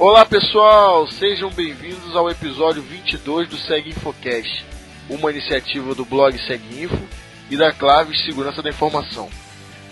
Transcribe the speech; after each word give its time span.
Olá 0.00 0.24
pessoal, 0.24 1.06
sejam 1.08 1.50
bem-vindos 1.50 2.16
ao 2.16 2.30
episódio 2.30 2.80
22 2.80 3.50
do 3.50 3.58
Seg 3.58 3.90
Infocast, 3.90 4.64
uma 5.10 5.30
iniciativa 5.30 5.94
do 5.94 6.06
blog 6.06 6.38
Seg 6.46 6.82
Info 6.82 6.98
e 7.50 7.56
da 7.56 7.70
Claves 7.70 8.24
Segurança 8.24 8.62
da 8.62 8.70
Informação. 8.70 9.28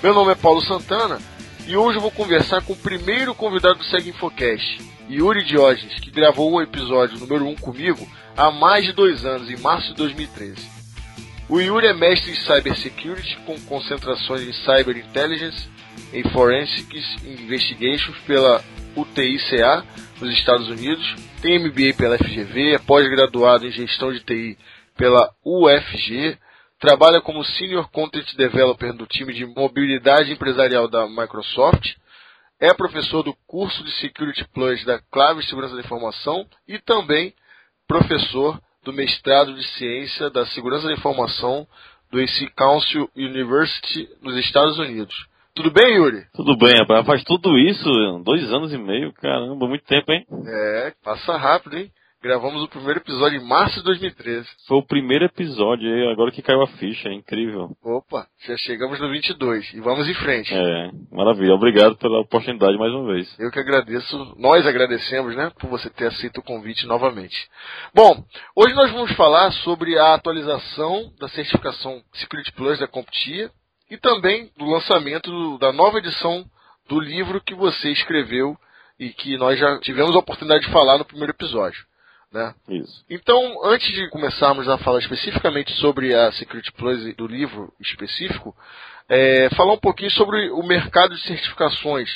Meu 0.02 0.14
nome 0.14 0.32
é 0.32 0.34
Paulo 0.34 0.62
Santana 0.62 1.18
e 1.66 1.77
hoje 1.77 1.98
eu 1.98 2.00
vou 2.00 2.10
conversar 2.10 2.62
com 2.62 2.73
o 2.73 2.77
primeiro 2.77 3.34
convidado 3.34 3.80
do 3.80 3.84
Seg 3.84 4.09
Infocast, 4.09 4.80
Yuri 5.10 5.45
Diógenes, 5.45 6.00
que 6.00 6.11
gravou 6.11 6.52
o 6.52 6.62
episódio 6.62 7.18
número 7.18 7.46
1 7.46 7.56
comigo 7.56 8.09
há 8.34 8.50
mais 8.50 8.87
de 8.87 8.93
dois 8.95 9.27
anos, 9.27 9.51
em 9.51 9.59
março 9.59 9.88
de 9.88 9.96
2013. 9.96 10.70
O 11.51 11.60
Yuri 11.60 11.87
é 11.87 11.93
mestre 11.93 12.30
em 12.30 12.34
Cybersecurity 12.34 13.37
com 13.45 13.60
concentrações 13.60 14.40
em 14.40 14.54
Cyber 14.54 14.96
Intelligence, 14.96 15.68
em 16.15 16.23
Forensics 16.30 17.04
Investigations 17.23 18.16
pela 18.27 18.65
UTICA 18.96 19.84
nos 20.20 20.32
Estados 20.34 20.68
Unidos, 20.68 21.14
tem 21.40 21.58
MBA 21.58 21.95
pela 21.96 22.18
FGV, 22.18 22.74
é 22.74 22.78
pós-graduado 22.78 23.66
em 23.66 23.70
gestão 23.70 24.12
de 24.12 24.20
TI 24.20 24.59
pela 24.96 25.32
UFG, 25.45 26.36
trabalha 26.80 27.20
como 27.20 27.45
Senior 27.45 27.88
Content 27.90 28.34
Developer 28.34 28.92
do 28.92 29.06
time 29.06 29.32
de 29.32 29.46
mobilidade 29.46 30.32
empresarial 30.32 30.88
da 30.88 31.06
Microsoft, 31.09 31.95
é 32.60 32.74
professor 32.74 33.23
do 33.23 33.34
curso 33.46 33.84
de 33.84 33.92
Security 34.00 34.45
Plus 34.52 34.84
da 34.84 34.98
Clave 35.10 35.40
de 35.40 35.48
Segurança 35.48 35.76
da 35.76 35.80
Informação 35.80 36.45
e 36.66 36.78
também 36.78 37.32
professor 37.87 38.60
do 38.82 38.92
mestrado 38.92 39.54
de 39.54 39.64
Ciência 39.76 40.28
da 40.30 40.45
Segurança 40.46 40.88
da 40.88 40.95
Informação 40.95 41.66
do 42.10 42.21
AC 42.21 42.50
Council 42.56 43.09
University 43.15 44.09
nos 44.21 44.37
Estados 44.37 44.78
Unidos. 44.78 45.27
Tudo 45.59 45.73
bem, 45.73 45.96
Yuri? 45.96 46.23
Tudo 46.37 46.56
bem, 46.56 46.73
rapaz. 46.78 47.04
Faz 47.04 47.24
tudo 47.24 47.59
isso, 47.59 47.90
dois 48.24 48.45
anos 48.52 48.73
e 48.73 48.78
meio, 48.78 49.12
caramba, 49.14 49.66
muito 49.66 49.84
tempo, 49.87 50.12
hein? 50.12 50.24
É, 50.46 50.92
passa 51.02 51.37
rápido, 51.37 51.76
hein? 51.76 51.90
Gravamos 52.23 52.62
o 52.62 52.68
primeiro 52.68 53.00
episódio 53.00 53.40
em 53.40 53.45
março 53.45 53.78
de 53.78 53.84
2013. 53.84 54.46
Foi 54.68 54.78
o 54.78 54.87
primeiro 54.87 55.24
episódio, 55.24 56.10
agora 56.10 56.30
que 56.30 56.42
caiu 56.42 56.62
a 56.62 56.68
ficha, 56.68 57.09
é 57.09 57.12
incrível. 57.12 57.76
Opa, 57.82 58.28
já 58.46 58.56
chegamos 58.56 59.00
no 59.00 59.10
22 59.10 59.74
e 59.74 59.80
vamos 59.80 60.09
em 60.09 60.15
frente. 60.15 60.54
É, 60.54 60.90
maravilha. 61.10 61.54
Obrigado 61.54 61.96
pela 61.96 62.20
oportunidade 62.20 62.78
mais 62.78 62.93
uma 62.93 63.12
vez. 63.12 63.28
Eu 63.37 63.50
que 63.50 63.59
agradeço, 63.59 64.37
nós 64.38 64.65
agradecemos, 64.65 65.34
né, 65.34 65.50
por 65.59 65.69
você 65.69 65.91
ter 65.91 66.06
aceito 66.06 66.38
o 66.38 66.44
convite 66.44 66.87
novamente. 66.87 67.37
Bom, 67.93 68.25
hoje 68.54 68.75
nós 68.76 68.93
vamos 68.93 69.12
falar 69.16 69.50
sobre 69.65 69.98
a 69.98 70.15
atualização 70.15 71.12
da 71.19 71.28
certificação 71.28 72.00
Security 72.12 72.53
Plus 72.53 72.78
da 72.78 72.87
CompTIA, 72.87 73.50
e 73.91 73.97
também 73.97 74.50
do 74.56 74.66
lançamento 74.66 75.58
da 75.58 75.72
nova 75.72 75.98
edição 75.98 76.44
do 76.88 77.00
livro 77.00 77.41
que 77.41 77.54
você 77.54 77.91
escreveu 77.91 78.56
e 78.98 79.10
que 79.10 79.36
nós 79.36 79.58
já 79.58 79.78
tivemos 79.81 80.14
a 80.14 80.19
oportunidade 80.19 80.66
de 80.66 80.72
falar 80.72 80.98
no 80.98 81.04
primeiro 81.04 81.32
episódio. 81.32 81.86
Né? 82.32 82.54
Isso. 82.69 83.04
Então, 83.09 83.64
antes 83.64 83.88
de 83.92 84.09
começarmos 84.10 84.69
a 84.69 84.76
falar 84.78 84.98
especificamente 84.98 85.72
sobre 85.75 86.14
a 86.14 86.31
Security 86.32 86.72
Plus 86.72 87.14
do 87.16 87.26
livro 87.26 87.72
específico, 87.81 88.54
é, 89.09 89.48
falar 89.50 89.72
um 89.72 89.78
pouquinho 89.78 90.10
sobre 90.10 90.50
o 90.50 90.62
mercado 90.62 91.14
de 91.14 91.22
certificações, 91.22 92.10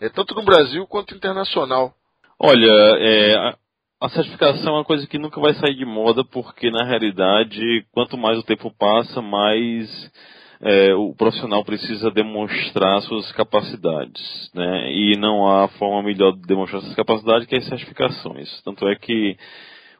é, 0.00 0.08
tanto 0.08 0.34
no 0.34 0.42
Brasil 0.42 0.84
quanto 0.86 1.14
internacional. 1.14 1.94
Olha, 2.38 2.72
é, 2.98 3.34
a, 3.36 3.56
a 4.00 4.08
certificação 4.08 4.72
é 4.72 4.78
uma 4.78 4.84
coisa 4.84 5.06
que 5.06 5.18
nunca 5.18 5.40
vai 5.40 5.54
sair 5.54 5.76
de 5.76 5.84
moda, 5.84 6.24
porque 6.24 6.68
na 6.68 6.84
realidade, 6.84 7.86
quanto 7.92 8.18
mais 8.18 8.36
o 8.38 8.42
tempo 8.42 8.68
passa, 8.76 9.22
mais 9.22 10.10
é, 10.62 10.94
o 10.94 11.12
profissional 11.12 11.64
precisa 11.64 12.08
demonstrar 12.12 13.02
suas 13.02 13.30
capacidades, 13.32 14.50
né? 14.54 14.92
E 14.92 15.16
não 15.18 15.48
há 15.48 15.66
forma 15.68 16.04
melhor 16.04 16.32
de 16.32 16.42
demonstrar 16.42 16.80
suas 16.82 16.94
capacidades 16.94 17.48
que 17.48 17.56
as 17.56 17.66
certificações. 17.66 18.62
Tanto 18.62 18.86
é 18.86 18.94
que 18.94 19.36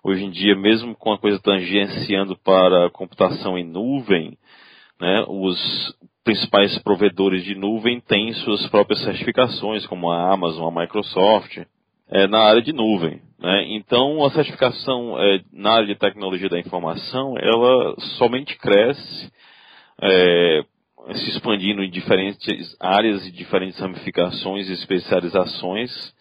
hoje 0.05 0.25
em 0.25 0.31
dia, 0.31 0.55
mesmo 0.55 0.95
com 0.95 1.13
a 1.13 1.19
coisa 1.19 1.41
tangenciando 1.41 2.37
para 2.39 2.91
computação 2.91 3.59
em 3.59 3.65
nuvem, 3.65 4.39
né, 5.01 5.25
os 5.27 5.59
principais 6.23 6.79
provedores 6.79 7.43
de 7.43 7.57
nuvem 7.57 8.01
têm 8.01 8.33
suas 8.35 8.65
próprias 8.69 9.03
certificações, 9.03 9.85
como 9.87 10.13
a 10.13 10.33
Amazon, 10.33 10.69
a 10.69 10.81
Microsoft, 10.81 11.59
é, 12.09 12.29
na 12.29 12.39
área 12.39 12.63
de 12.63 12.73
nuvem. 12.73 13.21
Né? 13.41 13.65
Então, 13.71 14.25
a 14.25 14.31
certificação 14.31 15.19
é, 15.19 15.41
na 15.53 15.73
área 15.73 15.87
de 15.89 15.97
tecnologia 15.97 16.49
da 16.49 16.61
informação, 16.61 17.35
ela 17.37 17.97
somente 18.17 18.57
cresce 18.59 19.33
é, 20.01 20.65
se 21.15 21.31
expandindo 21.31 21.83
em 21.83 21.91
diferentes 21.91 22.77
áreas 22.81 23.27
e 23.27 23.31
diferentes 23.31 23.79
ramificações 23.81 24.69
e 24.69 24.73
especializações. 24.73 26.15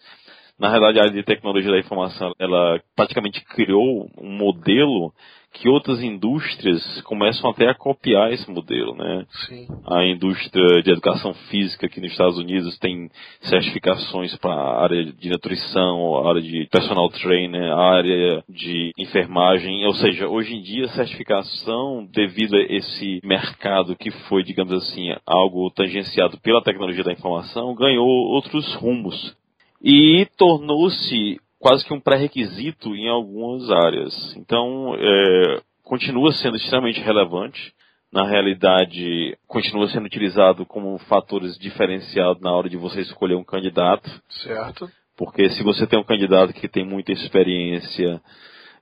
Na 0.62 0.68
realidade, 0.68 1.00
a 1.00 1.02
área 1.02 1.12
de 1.12 1.24
tecnologia 1.24 1.72
da 1.72 1.80
informação, 1.80 2.30
ela 2.38 2.80
praticamente 2.94 3.44
criou 3.46 4.08
um 4.16 4.30
modelo 4.38 5.12
que 5.54 5.68
outras 5.68 6.00
indústrias 6.00 7.02
começam 7.02 7.50
até 7.50 7.68
a 7.68 7.74
copiar 7.74 8.32
esse 8.32 8.48
modelo, 8.48 8.94
né? 8.94 9.26
Sim. 9.48 9.66
A 9.90 10.04
indústria 10.04 10.80
de 10.84 10.92
educação 10.92 11.34
física 11.50 11.86
aqui 11.86 12.00
nos 12.00 12.12
Estados 12.12 12.38
Unidos 12.38 12.78
tem 12.78 13.10
certificações 13.40 14.36
para 14.36 14.54
a 14.54 14.84
área 14.84 15.04
de 15.04 15.30
nutrição, 15.30 16.24
a 16.24 16.28
área 16.28 16.40
de 16.40 16.68
personal 16.70 17.08
trainer, 17.08 17.72
a 17.72 17.96
área 17.96 18.44
de 18.48 18.92
enfermagem, 18.96 19.84
ou 19.84 19.94
seja, 19.94 20.28
hoje 20.28 20.54
em 20.54 20.62
dia 20.62 20.84
a 20.84 20.90
certificação 20.90 22.06
devido 22.14 22.54
a 22.54 22.62
esse 22.62 23.20
mercado 23.24 23.96
que 23.96 24.12
foi, 24.28 24.44
digamos 24.44 24.72
assim, 24.74 25.12
algo 25.26 25.68
tangenciado 25.72 26.38
pela 26.40 26.62
tecnologia 26.62 27.02
da 27.02 27.12
informação, 27.12 27.74
ganhou 27.74 28.06
outros 28.06 28.76
rumos 28.76 29.36
e 29.82 30.26
tornou-se 30.36 31.40
quase 31.58 31.84
que 31.84 31.92
um 31.92 32.00
pré-requisito 32.00 32.94
em 32.94 33.08
algumas 33.08 33.70
áreas. 33.70 34.36
Então, 34.36 34.94
é, 34.96 35.60
continua 35.82 36.32
sendo 36.32 36.56
extremamente 36.56 37.00
relevante. 37.00 37.72
Na 38.12 38.26
realidade, 38.26 39.36
continua 39.48 39.88
sendo 39.88 40.04
utilizado 40.04 40.66
como 40.66 40.98
fatores 40.98 41.58
diferenciados 41.58 42.42
na 42.42 42.52
hora 42.52 42.68
de 42.68 42.76
você 42.76 43.00
escolher 43.00 43.36
um 43.36 43.44
candidato. 43.44 44.08
Certo. 44.28 44.90
Porque 45.16 45.48
se 45.50 45.62
você 45.62 45.86
tem 45.86 45.98
um 45.98 46.04
candidato 46.04 46.52
que 46.52 46.68
tem 46.68 46.84
muita 46.84 47.12
experiência, 47.12 48.20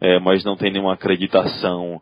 é, 0.01 0.19
mas 0.19 0.45
não 0.45 0.57
tem 0.57 0.73
nenhuma 0.73 0.95
acreditação, 0.95 2.01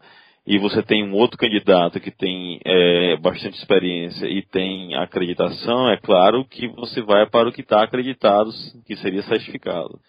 e 0.50 0.56
você 0.56 0.82
tem 0.82 1.04
um 1.04 1.14
outro 1.14 1.36
candidato 1.36 2.00
que 2.00 2.10
tem 2.10 2.58
é, 2.64 3.18
bastante 3.18 3.58
experiência 3.58 4.26
e 4.26 4.40
tem 4.40 4.94
acreditação, 4.94 5.90
é 5.90 5.98
claro 5.98 6.42
que 6.42 6.66
você 6.68 7.02
vai 7.02 7.28
para 7.28 7.50
o 7.50 7.52
que 7.52 7.60
está 7.60 7.82
acreditado, 7.82 8.50
que 8.86 8.96
seria 8.96 9.20
certificado 9.24 10.00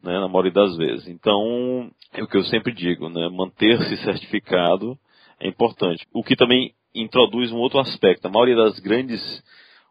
né, 0.00 0.20
na 0.20 0.28
maioria 0.28 0.52
das 0.52 0.76
vezes. 0.76 1.08
Então, 1.08 1.90
é 2.14 2.22
o 2.22 2.28
que 2.28 2.36
eu 2.36 2.44
sempre 2.44 2.72
digo, 2.72 3.08
né, 3.08 3.28
manter-se 3.28 3.96
certificado 4.04 4.96
é 5.40 5.48
importante. 5.48 6.06
O 6.14 6.22
que 6.22 6.36
também 6.36 6.72
introduz 6.94 7.50
um 7.50 7.58
outro 7.58 7.80
aspecto. 7.80 8.24
A 8.24 8.30
maioria 8.30 8.54
das 8.54 8.78
grandes 8.78 9.20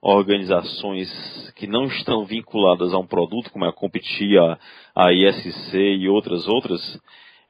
organizações 0.02 1.52
que 1.58 1.68
não 1.68 1.84
estão 1.88 2.24
vinculadas 2.24 2.94
a 2.94 2.97
um 2.97 3.06
produto, 3.06 3.52
como 3.52 3.66
é 3.66 3.69
a 3.69 3.74
Competia, 3.74 4.58
a 4.96 5.12
ISC 5.12 5.78
e 5.78 6.08
outras 6.08 6.47
outras, 6.47 6.81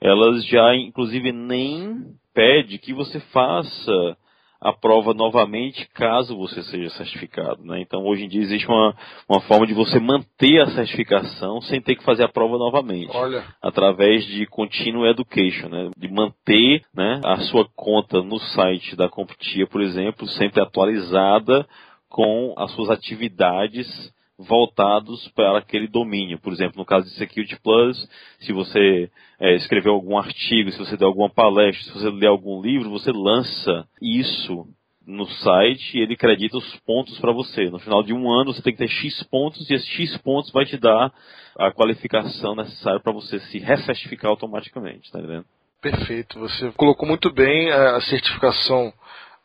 elas 0.06 0.46
já 0.46 0.76
inclusive 0.76 1.32
nem 1.32 2.06
pede 2.34 2.78
que 2.78 2.94
você 2.94 3.20
faça 3.20 4.18
a 4.62 4.72
prova 4.74 5.14
novamente 5.14 5.88
caso 5.94 6.38
você 6.38 6.64
seja 6.64 6.90
certificado. 6.92 7.64
Né? 7.64 7.82
Então, 7.82 8.04
hoje 8.04 8.24
em 8.24 8.28
dia 8.28 8.42
existe 8.42 8.68
uma, 8.68 8.96
uma 9.30 9.42
forma 9.42 9.68
de 9.68 9.74
você 9.74 10.00
manter 10.00 10.62
a 10.62 10.68
certificação 10.72 11.62
sem 11.62 11.82
ter 11.82 11.96
que 11.96 12.04
fazer 12.04 12.24
a 12.24 12.30
prova 12.30 12.58
novamente. 12.58 13.16
Olha. 13.16 13.44
Através 13.62 14.26
de 14.26 14.46
Continuous 14.48 15.12
Education, 15.12 15.70
né? 15.70 15.92
de 15.98 16.08
manter 16.08 16.82
né, 16.96 17.22
a 17.24 17.38
sua 17.42 17.68
conta 17.76 18.22
no 18.22 18.40
site 18.40 18.96
da 18.96 19.10
Competia, 19.10 19.68
por 19.68 19.82
exemplo, 19.82 20.28
sempre 20.30 20.62
atualizada 20.62 21.68
com 22.10 22.54
as 22.58 22.72
suas 22.72 22.90
atividades 22.90 24.15
voltados 24.38 25.28
para 25.30 25.60
aquele 25.60 25.88
domínio. 25.88 26.40
Por 26.40 26.52
exemplo, 26.52 26.78
no 26.78 26.86
caso 26.86 27.06
de 27.06 27.16
Security 27.16 27.60
Plus, 27.62 28.10
se 28.40 28.52
você 28.52 29.10
é, 29.40 29.56
escreveu 29.56 29.94
algum 29.94 30.18
artigo, 30.18 30.72
se 30.72 30.78
você 30.78 30.98
deu 30.98 31.08
alguma 31.08 31.30
palestra, 31.30 31.84
se 31.84 32.00
você 32.00 32.10
ler 32.10 32.28
algum 32.28 32.62
livro, 32.62 32.90
você 32.90 33.12
lança 33.12 33.88
isso 34.02 34.68
no 35.06 35.28
site 35.28 35.98
e 35.98 36.02
ele 36.02 36.16
acredita 36.16 36.58
os 36.58 36.76
pontos 36.80 37.18
para 37.20 37.32
você. 37.32 37.70
No 37.70 37.80
final 37.80 38.02
de 38.04 38.14
um 38.14 38.30
ano 38.32 38.54
você 38.54 38.62
tem 38.62 38.74
que 38.74 38.80
ter 38.80 38.90
X 38.90 39.24
pontos 39.24 39.70
e 39.70 39.74
esses 39.74 39.88
X 39.88 40.18
pontos 40.18 40.52
vai 40.52 40.66
te 40.66 40.78
dar 40.78 41.14
a 41.58 41.72
qualificação 41.72 42.56
necessária 42.56 43.00
para 43.00 43.14
você 43.14 43.40
se 43.40 43.60
recertificar 43.60 44.32
automaticamente, 44.32 45.12
tá 45.12 45.20
entendendo? 45.20 45.46
Perfeito, 45.82 46.40
você 46.40 46.72
colocou 46.72 47.08
muito 47.08 47.32
bem 47.32 47.70
a 47.70 48.02
certificação, 48.02 48.92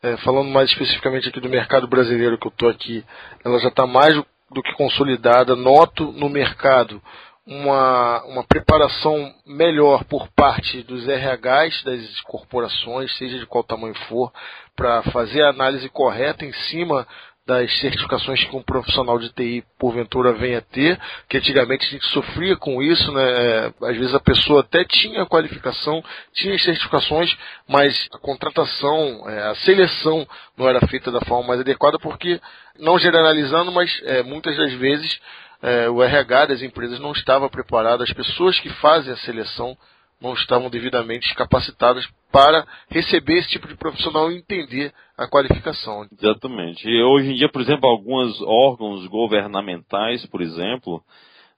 é, 0.01 0.17
falando 0.17 0.49
mais 0.49 0.71
especificamente 0.71 1.29
aqui 1.29 1.39
do 1.39 1.47
mercado 1.47 1.87
brasileiro 1.87 2.37
que 2.37 2.47
eu 2.47 2.51
estou 2.51 2.67
aqui, 2.67 3.03
ela 3.45 3.59
já 3.59 3.67
está 3.67 3.85
mais 3.85 4.19
do 4.53 4.61
que 4.61 4.73
consolidada. 4.73 5.55
Noto 5.55 6.11
no 6.11 6.29
mercado 6.29 7.01
uma, 7.45 8.23
uma 8.25 8.43
preparação 8.43 9.33
melhor 9.45 10.03
por 10.05 10.27
parte 10.29 10.83
dos 10.83 11.07
RHs 11.07 11.83
das 11.83 12.21
corporações, 12.21 13.15
seja 13.17 13.39
de 13.39 13.45
qual 13.45 13.63
tamanho 13.63 13.95
for, 14.07 14.31
para 14.75 15.01
fazer 15.03 15.41
a 15.43 15.49
análise 15.49 15.89
correta 15.89 16.45
em 16.45 16.53
cima 16.53 17.07
das 17.45 17.75
certificações 17.79 18.43
que 18.43 18.55
um 18.55 18.61
profissional 18.61 19.17
de 19.17 19.29
TI 19.33 19.63
porventura 19.79 20.31
venha 20.33 20.61
ter, 20.61 20.99
que 21.27 21.37
antigamente 21.37 21.87
a 21.87 21.89
gente 21.89 22.05
sofria 22.07 22.55
com 22.55 22.81
isso, 22.81 23.11
né? 23.11 23.23
É, 23.23 23.73
às 23.81 23.97
vezes 23.97 24.13
a 24.13 24.19
pessoa 24.19 24.61
até 24.61 24.85
tinha 24.85 25.23
a 25.23 25.25
qualificação, 25.25 26.03
tinha 26.33 26.53
as 26.53 26.63
certificações, 26.63 27.35
mas 27.67 28.07
a 28.13 28.19
contratação, 28.19 29.27
é, 29.27 29.49
a 29.49 29.55
seleção 29.55 30.27
não 30.55 30.69
era 30.69 30.85
feita 30.87 31.11
da 31.11 31.21
forma 31.21 31.47
mais 31.47 31.59
adequada, 31.61 31.97
porque, 31.97 32.39
não 32.79 32.99
generalizando, 32.99 33.71
mas 33.71 33.99
é, 34.03 34.21
muitas 34.21 34.55
das 34.55 34.73
vezes 34.73 35.19
é, 35.63 35.89
o 35.89 36.01
RH 36.03 36.45
das 36.47 36.61
empresas 36.61 36.99
não 36.99 37.11
estava 37.11 37.49
preparado, 37.49 38.03
as 38.03 38.13
pessoas 38.13 38.59
que 38.59 38.69
fazem 38.69 39.13
a 39.13 39.17
seleção 39.17 39.75
não 40.21 40.33
estavam 40.33 40.69
devidamente 40.69 41.33
capacitadas 41.35 42.07
para 42.31 42.65
receber 42.89 43.39
esse 43.39 43.49
tipo 43.49 43.67
de 43.67 43.75
profissional 43.75 44.31
e 44.31 44.37
entender 44.37 44.93
a 45.17 45.27
qualificação. 45.27 46.05
Exatamente. 46.11 46.87
E 46.87 47.01
hoje 47.01 47.31
em 47.31 47.35
dia, 47.35 47.49
por 47.49 47.61
exemplo, 47.61 47.89
alguns 47.89 48.41
órgãos 48.41 49.05
governamentais, 49.07 50.25
por 50.27 50.41
exemplo, 50.41 51.03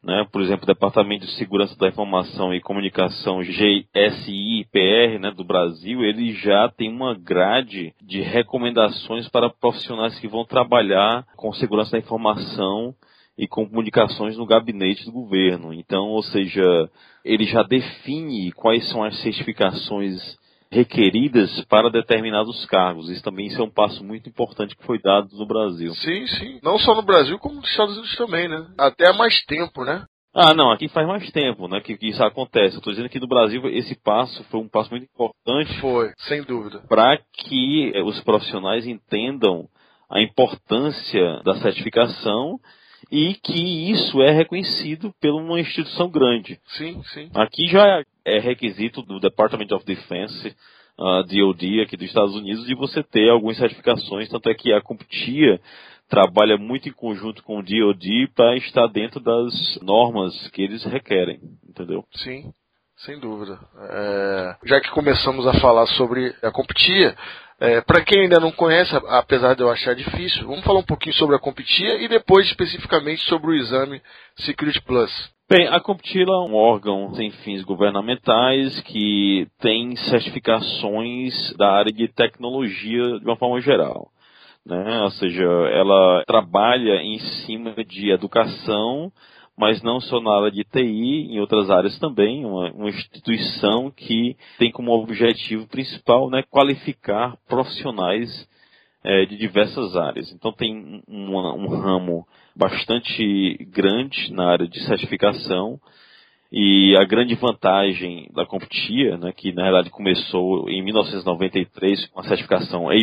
né, 0.03 0.27
por 0.31 0.41
exemplo, 0.41 0.63
o 0.63 0.67
Departamento 0.67 1.25
de 1.25 1.31
Segurança 1.33 1.77
da 1.77 1.87
Informação 1.87 2.53
e 2.53 2.59
Comunicação, 2.59 3.39
GSI-PR, 3.39 5.19
né, 5.19 5.31
do 5.31 5.45
Brasil, 5.45 6.03
ele 6.03 6.33
já 6.33 6.67
tem 6.69 6.89
uma 6.89 7.13
grade 7.13 7.93
de 8.01 8.21
recomendações 8.21 9.29
para 9.29 9.49
profissionais 9.49 10.19
que 10.19 10.27
vão 10.27 10.43
trabalhar 10.43 11.25
com 11.37 11.53
segurança 11.53 11.91
da 11.91 11.99
informação 11.99 12.93
e 13.37 13.47
comunicações 13.47 14.37
no 14.37 14.45
gabinete 14.45 15.05
do 15.05 15.11
governo. 15.11 15.73
Então, 15.73 16.05
ou 16.09 16.23
seja, 16.23 16.89
ele 17.25 17.45
já 17.45 17.63
define 17.63 18.51
quais 18.51 18.87
são 18.89 19.03
as 19.03 19.19
certificações 19.21 20.19
requeridas 20.71 21.63
para 21.65 21.89
determinados 21.89 22.65
cargos. 22.65 23.09
Isso 23.09 23.23
também 23.23 23.47
isso 23.47 23.61
é 23.61 23.63
um 23.63 23.69
passo 23.69 24.03
muito 24.03 24.27
importante 24.27 24.75
que 24.75 24.85
foi 24.85 24.99
dado 24.99 25.29
no 25.33 25.45
Brasil. 25.45 25.93
Sim, 25.95 26.27
sim. 26.27 26.59
Não 26.63 26.77
só 26.79 26.95
no 26.95 27.03
Brasil, 27.03 27.37
como 27.39 27.55
nos 27.55 27.69
Estados 27.69 27.95
Unidos 27.95 28.15
também, 28.15 28.47
né? 28.47 28.65
Até 28.77 29.07
há 29.07 29.13
mais 29.13 29.39
tempo, 29.45 29.83
né? 29.83 30.03
Ah, 30.35 30.55
não, 30.55 30.71
aqui 30.71 30.87
faz 30.87 31.07
mais 31.07 31.31
tempo, 31.31 31.67
né, 31.67 31.79
que, 31.79 31.95
que 31.95 32.07
isso 32.07 32.23
acontece. 32.23 32.73
Eu 32.73 32.79
estou 32.79 32.91
dizendo 32.91 33.07
que 33.07 33.19
no 33.19 33.27
Brasil 33.27 33.61
esse 33.69 33.93
passo 33.93 34.43
foi 34.45 34.59
um 34.59 34.67
passo 34.67 34.89
muito 34.89 35.03
importante. 35.03 35.79
Foi, 35.79 36.11
sem 36.27 36.41
dúvida. 36.41 36.81
Para 36.89 37.19
que 37.33 37.91
eh, 37.93 38.01
os 38.01 38.19
profissionais 38.21 38.87
entendam 38.87 39.67
a 40.09 40.19
importância 40.21 41.39
da 41.43 41.55
certificação 41.57 42.59
e 43.11 43.35
que 43.35 43.91
isso 43.91 44.21
é 44.21 44.31
reconhecido 44.31 45.13
por 45.19 45.31
uma 45.31 45.59
instituição 45.59 46.09
grande. 46.09 46.59
Sim, 46.77 47.01
sim. 47.13 47.29
Aqui 47.33 47.67
já 47.67 48.03
é 48.25 48.39
requisito 48.39 49.01
do 49.01 49.19
Department 49.19 49.75
of 49.75 49.85
Defense, 49.85 50.55
uh, 50.97 51.23
DoD 51.23 51.81
aqui 51.81 51.97
dos 51.97 52.07
Estados 52.07 52.35
Unidos, 52.35 52.65
de 52.65 52.75
você 52.75 53.03
ter 53.03 53.29
algumas 53.29 53.57
certificações, 53.57 54.29
tanto 54.29 54.49
é 54.49 54.53
que 54.53 54.73
a 54.73 54.81
CompTIA 54.81 55.59
trabalha 56.09 56.57
muito 56.57 56.87
em 56.87 56.93
conjunto 56.93 57.43
com 57.43 57.59
o 57.59 57.63
DoD 57.63 58.27
para 58.35 58.55
estar 58.57 58.87
dentro 58.87 59.19
das 59.19 59.79
normas 59.81 60.47
que 60.49 60.61
eles 60.61 60.83
requerem, 60.83 61.39
entendeu? 61.67 62.05
Sim. 62.15 62.53
Sem 62.97 63.19
dúvida. 63.19 63.59
É, 63.89 64.55
já 64.65 64.79
que 64.79 64.89
começamos 64.91 65.45
a 65.47 65.59
falar 65.59 65.87
sobre 65.87 66.33
a 66.41 66.51
CompTIA, 66.51 67.15
é, 67.63 67.81
Para 67.81 68.03
quem 68.03 68.23
ainda 68.23 68.39
não 68.39 68.51
conhece, 68.51 68.93
apesar 69.07 69.55
de 69.55 69.61
eu 69.61 69.69
achar 69.69 69.95
difícil, 69.95 70.45
vamos 70.45 70.63
falar 70.65 70.79
um 70.79 70.85
pouquinho 70.85 71.15
sobre 71.15 71.35
a 71.35 71.39
Competia 71.39 72.03
e 72.03 72.07
depois 72.09 72.45
especificamente 72.47 73.21
sobre 73.23 73.51
o 73.51 73.55
exame 73.55 74.01
Security 74.35 74.81
Plus. 74.81 75.31
Bem, 75.49 75.67
a 75.67 75.79
Comptila 75.79 76.33
é 76.33 76.49
um 76.49 76.55
órgão 76.55 77.13
sem 77.15 77.31
fins 77.31 77.63
governamentais 77.63 78.81
que 78.81 79.47
tem 79.59 79.95
certificações 79.95 81.53
da 81.57 81.71
área 81.71 81.91
de 81.91 82.07
tecnologia 82.07 83.19
de 83.19 83.25
uma 83.25 83.37
forma 83.37 83.61
geral. 83.61 84.09
Né? 84.65 85.01
Ou 85.01 85.11
seja, 85.11 85.43
ela 85.43 86.23
trabalha 86.25 87.01
em 87.01 87.19
cima 87.19 87.75
de 87.83 88.11
educação 88.11 89.11
mas 89.57 89.81
não 89.83 89.99
só 89.99 90.19
na 90.19 90.35
área 90.35 90.51
de 90.51 90.63
TI, 90.63 91.31
em 91.31 91.39
outras 91.39 91.69
áreas 91.69 91.97
também, 91.99 92.45
uma, 92.45 92.71
uma 92.71 92.89
instituição 92.89 93.91
que 93.91 94.35
tem 94.57 94.71
como 94.71 94.91
objetivo 94.91 95.67
principal 95.67 96.29
né, 96.29 96.43
qualificar 96.49 97.37
profissionais 97.47 98.29
é, 99.03 99.25
de 99.25 99.37
diversas 99.37 99.95
áreas. 99.95 100.31
Então 100.31 100.51
tem 100.51 101.03
um, 101.07 101.37
um 101.37 101.67
ramo 101.67 102.25
bastante 102.55 103.57
grande 103.71 104.31
na 104.33 104.51
área 104.51 104.67
de 104.67 104.79
certificação, 104.85 105.79
e 106.55 106.95
a 106.95 107.03
grande 107.03 107.33
vantagem 107.33 108.29
da 108.31 108.45
CompTIA, 108.45 109.17
né, 109.17 109.33
que 109.35 109.51
na 109.51 109.63
verdade 109.63 109.89
começou 109.89 110.69
em 110.69 110.83
1993 110.83 112.05
com 112.07 112.19
a 112.19 112.23
certificação 112.25 112.89
A+, 112.89 112.93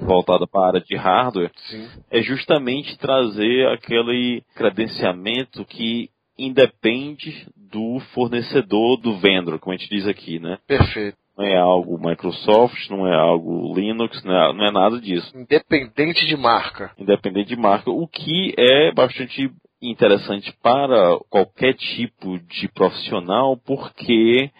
voltada 0.00 0.46
para 0.46 0.62
a 0.62 0.68
área 0.68 0.80
de 0.80 0.96
hardware, 0.96 1.50
Sim. 1.54 1.86
é 2.10 2.22
justamente 2.22 2.98
trazer 2.98 3.68
aquele 3.68 4.42
credenciamento 4.54 5.66
que 5.66 6.08
independe 6.38 7.46
do 7.70 8.00
fornecedor, 8.14 8.98
do 9.02 9.18
vendor, 9.18 9.58
como 9.58 9.74
a 9.74 9.76
gente 9.76 9.90
diz 9.90 10.06
aqui, 10.06 10.38
né? 10.38 10.58
Perfeito. 10.66 11.18
Não 11.36 11.44
é 11.44 11.58
algo 11.58 11.98
Microsoft, 11.98 12.88
não 12.88 13.06
é 13.06 13.14
algo 13.14 13.74
Linux, 13.74 14.24
não 14.24 14.34
é, 14.34 14.52
não 14.54 14.64
é 14.64 14.70
nada 14.70 14.98
disso. 14.98 15.30
Independente 15.36 16.24
de 16.26 16.34
marca. 16.34 16.92
Independente 16.98 17.48
de 17.48 17.56
marca, 17.56 17.90
o 17.90 18.08
que 18.08 18.54
é 18.56 18.90
bastante 18.92 19.50
interessante 19.80 20.52
para 20.62 21.18
qualquer 21.28 21.74
tipo 21.74 22.38
de 22.38 22.68
profissional, 22.68 23.56
porque 23.56 24.50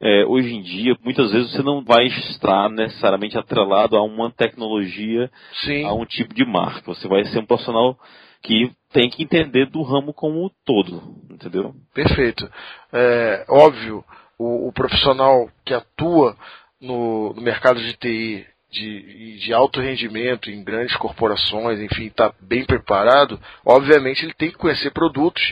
é, 0.00 0.24
hoje 0.24 0.54
em 0.54 0.62
dia, 0.62 0.96
muitas 1.04 1.30
vezes 1.30 1.52
você 1.52 1.62
não 1.62 1.84
vai 1.84 2.06
estar 2.06 2.70
necessariamente 2.70 3.36
atrelado 3.36 3.96
a 3.96 4.02
uma 4.02 4.30
tecnologia, 4.30 5.30
Sim. 5.64 5.84
a 5.84 5.92
um 5.92 6.06
tipo 6.06 6.34
de 6.34 6.44
marca. 6.44 6.94
Você 6.94 7.06
vai 7.06 7.24
ser 7.26 7.38
um 7.38 7.46
profissional 7.46 7.98
que 8.42 8.72
tem 8.92 9.10
que 9.10 9.22
entender 9.22 9.66
do 9.66 9.82
ramo 9.82 10.14
como 10.14 10.44
um 10.44 10.50
todo, 10.64 11.02
entendeu? 11.30 11.74
Perfeito. 11.94 12.50
É, 12.92 13.44
óbvio, 13.48 14.02
o, 14.38 14.68
o 14.68 14.72
profissional 14.72 15.50
que 15.64 15.74
atua 15.74 16.34
no, 16.80 17.34
no 17.34 17.42
mercado 17.42 17.78
de 17.78 17.92
TI 17.98 18.46
de, 18.70 19.38
de 19.38 19.52
alto 19.52 19.80
rendimento 19.80 20.50
em 20.50 20.62
grandes 20.62 20.96
corporações, 20.96 21.80
enfim, 21.80 22.06
está 22.06 22.32
bem 22.40 22.64
preparado, 22.64 23.40
obviamente 23.64 24.24
ele 24.24 24.34
tem 24.34 24.50
que 24.50 24.58
conhecer 24.58 24.92
produtos 24.92 25.42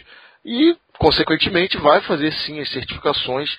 e, 0.45 0.77
consequentemente, 0.99 1.77
vai 1.79 2.01
fazer 2.03 2.33
sim 2.33 2.61
as 2.61 2.71
certificações 2.71 3.51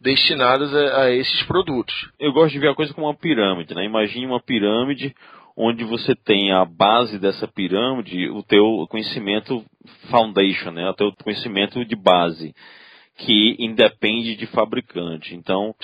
destinadas 0.00 0.74
a, 0.74 1.02
a 1.02 1.10
esses 1.10 1.42
produtos. 1.42 1.94
Eu 2.18 2.32
gosto 2.32 2.52
de 2.52 2.58
ver 2.58 2.68
a 2.68 2.74
coisa 2.74 2.94
como 2.94 3.06
uma 3.06 3.16
pirâmide, 3.16 3.74
né? 3.74 3.84
Imagine 3.84 4.26
uma 4.26 4.40
pirâmide 4.40 5.14
onde 5.56 5.84
você 5.84 6.14
tem 6.14 6.52
a 6.52 6.64
base 6.64 7.18
dessa 7.18 7.46
pirâmide, 7.46 8.30
o 8.30 8.42
teu 8.42 8.86
conhecimento 8.88 9.64
foundation, 10.10 10.70
né? 10.70 10.88
O 10.88 10.94
teu 10.94 11.12
conhecimento 11.22 11.84
de 11.84 11.96
base 11.96 12.54
que 13.20 13.56
independe 13.58 14.34
de 14.34 14.46
fabricante. 14.46 15.34
Então, 15.34 15.74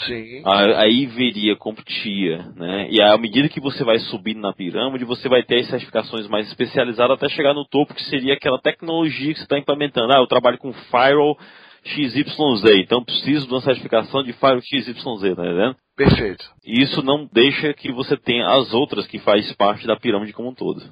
a, 0.45 0.83
aí 0.83 1.07
viria 1.07 1.57
CompTIA, 1.57 2.52
né? 2.57 2.88
E 2.90 3.00
à 3.00 3.16
medida 3.19 3.49
que 3.49 3.61
você 3.61 3.85
vai 3.85 3.99
subindo 3.99 4.40
na 4.40 4.52
pirâmide, 4.52 5.05
você 5.05 5.28
vai 5.28 5.43
ter 5.43 5.61
as 5.61 5.69
certificações 5.69 6.26
mais 6.28 6.47
especializadas 6.49 7.16
até 7.16 7.28
chegar 7.28 7.55
no 7.55 7.66
topo, 7.66 7.95
que 7.95 8.05
seria 8.05 8.35
aquela 8.35 8.61
tecnologia 8.61 9.33
que 9.33 9.38
você 9.38 9.45
está 9.45 9.59
implementando. 9.59 10.12
Ah, 10.12 10.19
eu 10.19 10.26
trabalho 10.26 10.59
com 10.59 10.73
Firewall 10.73 11.37
XYZ, 11.85 12.64
então 12.78 13.05
preciso 13.05 13.47
de 13.47 13.52
uma 13.52 13.61
certificação 13.61 14.23
de 14.23 14.33
Firewall 14.33 14.62
XYZ, 14.62 15.02
tá 15.02 15.45
entendendo? 15.45 15.76
Perfeito. 15.97 16.45
E 16.64 16.83
isso 16.83 17.02
não 17.02 17.28
deixa 17.33 17.73
que 17.73 17.93
você 17.93 18.16
tenha 18.16 18.47
as 18.49 18.73
outras 18.75 19.07
que 19.07 19.19
faz 19.19 19.50
parte 19.55 19.87
da 19.87 19.97
pirâmide 19.97 20.33
como 20.33 20.50
um 20.50 20.55
todo. 20.55 20.83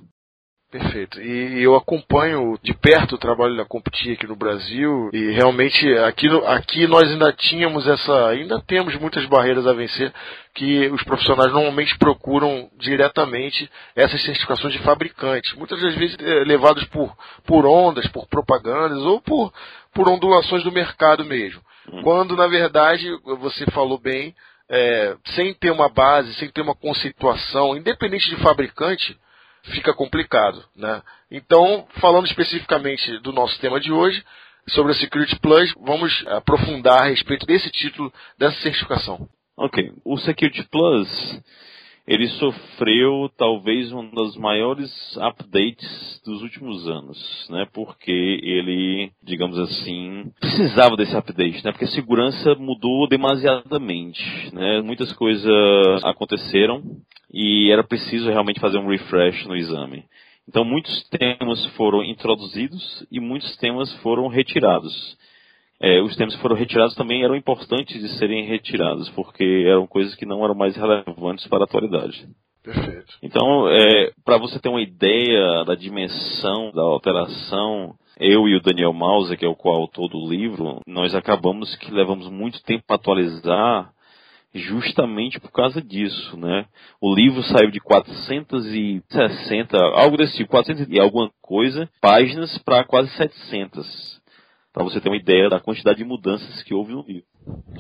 Perfeito. 0.75 1.23
E 1.23 1.62
eu 1.62 1.76
acompanho 1.76 2.59
de 2.61 2.75
perto 2.75 3.14
o 3.14 3.19
trabalho 3.19 3.57
da 3.57 3.64
Compti 3.64 4.11
aqui 4.11 4.26
no 4.26 4.35
Brasil 4.35 5.09
e 5.12 5.31
realmente 5.31 5.87
aqui, 5.99 6.26
aqui 6.47 6.85
nós 6.88 7.09
ainda 7.09 7.33
tínhamos 7.33 7.87
essa, 7.87 8.26
ainda 8.31 8.61
temos 8.61 8.97
muitas 8.97 9.25
barreiras 9.26 9.69
a 9.69 9.73
vencer 9.73 10.12
que 10.52 10.88
os 10.88 11.00
profissionais 11.04 11.52
normalmente 11.52 11.97
procuram 11.97 12.69
diretamente 12.76 13.71
essas 13.95 14.21
certificações 14.25 14.73
de 14.73 14.81
fabricantes, 14.81 15.54
muitas 15.54 15.81
das 15.81 15.95
vezes 15.95 16.16
eh, 16.19 16.43
levados 16.45 16.83
por, 16.87 17.16
por 17.47 17.64
ondas, 17.64 18.09
por 18.09 18.26
propagandas 18.26 18.99
ou 18.99 19.21
por, 19.21 19.54
por 19.95 20.09
ondulações 20.09 20.64
do 20.64 20.73
mercado 20.73 21.25
mesmo. 21.25 21.61
Hum. 21.88 22.02
Quando 22.02 22.35
na 22.35 22.49
verdade 22.49 23.09
você 23.38 23.64
falou 23.66 24.00
bem, 24.00 24.35
é, 24.69 25.16
sem 25.37 25.54
ter 25.54 25.71
uma 25.71 25.88
base, 25.88 26.35
sem 26.35 26.49
ter 26.49 26.62
uma 26.62 26.75
conceituação, 26.75 27.76
independente 27.76 28.28
de 28.28 28.43
fabricante, 28.43 29.16
fica 29.64 29.94
complicado. 29.94 30.64
Né? 30.76 31.02
Então, 31.30 31.87
falando 32.00 32.26
especificamente 32.26 33.18
do 33.18 33.33
nosso 33.33 33.59
tema 33.61 33.80
de 33.80 33.92
hoje, 33.92 34.25
sobre 34.68 34.92
a 34.92 34.94
Security 34.94 35.38
Plus, 35.40 35.73
vamos 35.80 36.25
aprofundar 36.28 37.02
a 37.02 37.06
respeito 37.06 37.47
desse 37.47 37.71
título, 37.71 38.12
dessa 38.38 38.61
certificação. 38.61 39.28
Ok. 39.56 39.92
O 40.04 40.16
Security 40.18 40.62
Plus, 40.64 41.40
ele 42.07 42.29
sofreu 42.29 43.31
talvez 43.37 43.91
um 43.91 44.09
dos 44.11 44.37
maiores 44.37 44.91
updates 45.17 46.21
dos 46.25 46.43
últimos 46.43 46.87
anos, 46.87 47.47
né? 47.49 47.67
Porque 47.73 48.11
ele, 48.11 49.11
digamos 49.23 49.59
assim, 49.59 50.31
precisava 50.39 50.97
desse 50.97 51.17
update, 51.17 51.65
né? 51.65 51.73
Porque 51.73 51.87
a 51.87 51.89
segurança 51.89 52.55
mudou 52.57 53.09
demasiadamente, 53.09 54.23
né? 54.53 54.83
Muitas 54.83 55.13
coisas 55.15 55.51
aconteceram 56.05 56.83
e 57.33 57.71
era 57.71 57.83
preciso 57.83 58.29
realmente 58.29 58.61
fazer 58.61 58.79
um 58.79 58.89
refresh 58.89 59.47
no 59.47 59.57
exame. 59.57 60.05
Então 60.47 60.63
muitos 60.63 61.09
temas 61.09 61.65
foram 61.77 62.05
introduzidos 62.05 63.07
e 63.11 63.19
muitos 63.19 63.57
temas 63.57 63.91
foram 64.03 64.29
retirados 64.29 65.17
é, 65.81 66.00
os 66.00 66.16
temas 66.16 66.35
que 66.35 66.43
foram 66.43 66.57
retirados 66.57 66.95
também 66.95 67.23
eram 67.23 67.37
importantes 67.37 68.00
de 68.00 68.09
serem 68.19 68.47
retirados, 68.47 69.11
porque 69.11 69.64
eram 69.66 69.87
coisas 69.87 70.14
que 70.14 70.26
não 70.26 70.45
eram 70.45 70.54
mais 70.54 70.76
relevantes 70.76 71.47
para 71.49 71.61
a 71.61 71.64
atualidade. 71.64 72.26
Perfeito. 72.62 73.14
Então, 73.23 73.69
é, 73.69 74.11
para 74.25 74.38
você 74.38 74.59
ter 74.59 74.71
uma 74.71 74.81
ideia 74.81 75.64
da 75.64 75.75
dimensão 75.75 76.71
da 76.73 76.81
alteração, 76.83 77.95
eu 78.19 78.49
e 78.49 78.57
o 78.57 78.62
Daniel 78.62 78.95
Mauser, 78.95 79.37
que 79.37 79.45
é 79.45 79.49
o 79.49 79.57
coautor 79.57 80.09
do 80.09 80.26
livro, 80.26 80.81
nós 80.87 81.14
acabamos 81.14 81.76
que 81.76 81.93
levamos 81.93 82.31
muito 82.31 82.62
tempo 82.62 82.85
para 82.87 82.97
atualizar 82.97 83.93
justamente 84.54 85.38
por 85.40 85.50
causa 85.50 85.83
disso, 85.83 86.38
né? 86.38 86.64
O 87.00 87.12
livro 87.12 87.43
saiu 87.43 87.71
de 87.71 87.81
460, 87.81 89.76
algo 89.76 90.16
desse 90.16 90.37
tipo, 90.37 90.50
400 90.50 90.87
e 90.88 91.00
alguma 91.00 91.28
coisa, 91.43 91.90
páginas 92.00 92.57
para 92.59 92.85
quase 92.85 93.11
700 93.16 94.23
para 94.75 94.83
você 94.83 95.00
ter 95.00 95.09
uma 95.09 95.16
ideia 95.16 95.49
da 95.49 95.61
quantidade 95.61 95.99
de 95.99 96.04
mudanças 96.04 96.62
que 96.64 96.75
houve 96.75 96.93
no 96.93 97.02
livro. 97.07 97.25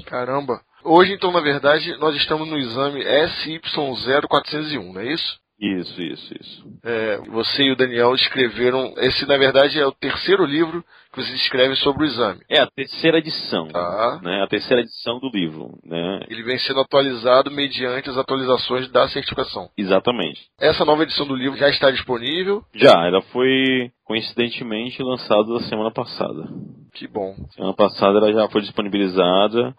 Caramba. 0.06 0.60
Hoje, 0.84 1.12
então, 1.12 1.32
na 1.32 1.40
verdade, 1.40 1.96
nós 1.98 2.14
estamos 2.14 2.48
no 2.48 2.56
exame 2.56 3.04
SY0401, 3.04 4.92
não 4.92 5.00
é 5.00 5.12
isso? 5.12 5.43
Isso, 5.58 6.02
isso, 6.02 6.34
isso. 6.40 6.64
É, 6.82 7.18
você 7.30 7.62
e 7.62 7.70
o 7.70 7.76
Daniel 7.76 8.14
escreveram. 8.14 8.92
Esse, 8.98 9.26
na 9.26 9.36
verdade, 9.36 9.78
é 9.78 9.86
o 9.86 9.92
terceiro 9.92 10.44
livro 10.44 10.84
que 11.12 11.22
vocês 11.22 11.40
escrevem 11.42 11.76
sobre 11.76 12.04
o 12.04 12.06
exame. 12.06 12.40
É 12.50 12.60
a 12.60 12.66
terceira 12.66 13.18
edição. 13.18 13.68
Tá. 13.68 14.20
Né, 14.22 14.42
a 14.42 14.48
terceira 14.48 14.82
edição 14.82 15.20
do 15.20 15.28
livro. 15.28 15.78
Né? 15.84 16.20
Ele 16.28 16.42
vem 16.42 16.58
sendo 16.58 16.80
atualizado 16.80 17.50
mediante 17.52 18.10
as 18.10 18.18
atualizações 18.18 18.90
da 18.90 19.08
certificação. 19.08 19.68
Exatamente. 19.78 20.40
Essa 20.60 20.84
nova 20.84 21.04
edição 21.04 21.26
do 21.26 21.36
livro 21.36 21.56
já 21.56 21.68
está 21.68 21.90
disponível? 21.90 22.64
Já, 22.74 23.06
ela 23.06 23.22
foi 23.22 23.92
coincidentemente 24.04 25.02
lançada 25.02 25.46
na 25.46 25.60
semana 25.60 25.92
passada. 25.92 26.48
Que 26.94 27.06
bom. 27.06 27.34
Semana 27.54 27.74
passada 27.74 28.18
ela 28.18 28.32
já 28.32 28.48
foi 28.48 28.60
disponibilizada. 28.60 29.74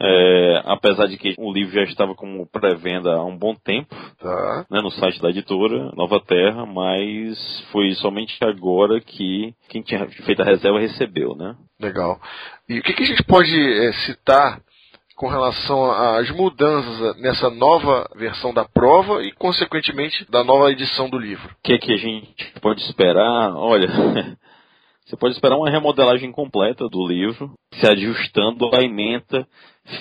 É, 0.00 0.62
apesar 0.66 1.06
de 1.06 1.16
que 1.16 1.34
o 1.38 1.52
livro 1.52 1.74
já 1.74 1.82
estava 1.82 2.14
como 2.14 2.46
pré-venda 2.46 3.12
há 3.12 3.24
um 3.24 3.36
bom 3.36 3.54
tempo, 3.54 3.94
tá. 4.18 4.66
né, 4.70 4.80
no 4.80 4.90
site 4.90 5.20
da 5.20 5.30
editora 5.30 5.92
Nova 5.96 6.20
Terra, 6.20 6.64
mas 6.66 7.38
foi 7.72 7.92
somente 7.94 8.36
agora 8.42 9.00
que 9.00 9.54
quem 9.68 9.82
tinha 9.82 10.06
feito 10.24 10.42
a 10.42 10.44
reserva 10.44 10.78
recebeu, 10.78 11.34
né? 11.34 11.54
Legal. 11.80 12.20
E 12.68 12.78
o 12.78 12.82
que, 12.82 12.92
que 12.92 13.02
a 13.02 13.06
gente 13.06 13.24
pode 13.24 13.54
é, 13.54 13.92
citar 14.04 14.60
com 15.20 15.28
relação 15.28 15.90
às 15.90 16.30
mudanças 16.30 17.20
nessa 17.20 17.50
nova 17.50 18.08
versão 18.16 18.54
da 18.54 18.64
prova 18.64 19.22
e, 19.22 19.30
consequentemente, 19.32 20.26
da 20.30 20.42
nova 20.42 20.72
edição 20.72 21.10
do 21.10 21.18
livro? 21.18 21.46
O 21.46 21.62
que, 21.62 21.74
é 21.74 21.78
que 21.78 21.92
a 21.92 21.96
gente 21.98 22.60
pode 22.62 22.80
esperar? 22.84 23.54
Olha, 23.54 23.86
você 25.10 25.16
pode 25.16 25.34
esperar 25.34 25.56
uma 25.56 25.68
remodelagem 25.68 26.30
completa 26.30 26.88
do 26.88 27.04
livro, 27.04 27.52
se 27.74 27.84
ajustando 27.84 28.70
à 28.72 28.80
emenda 28.80 29.44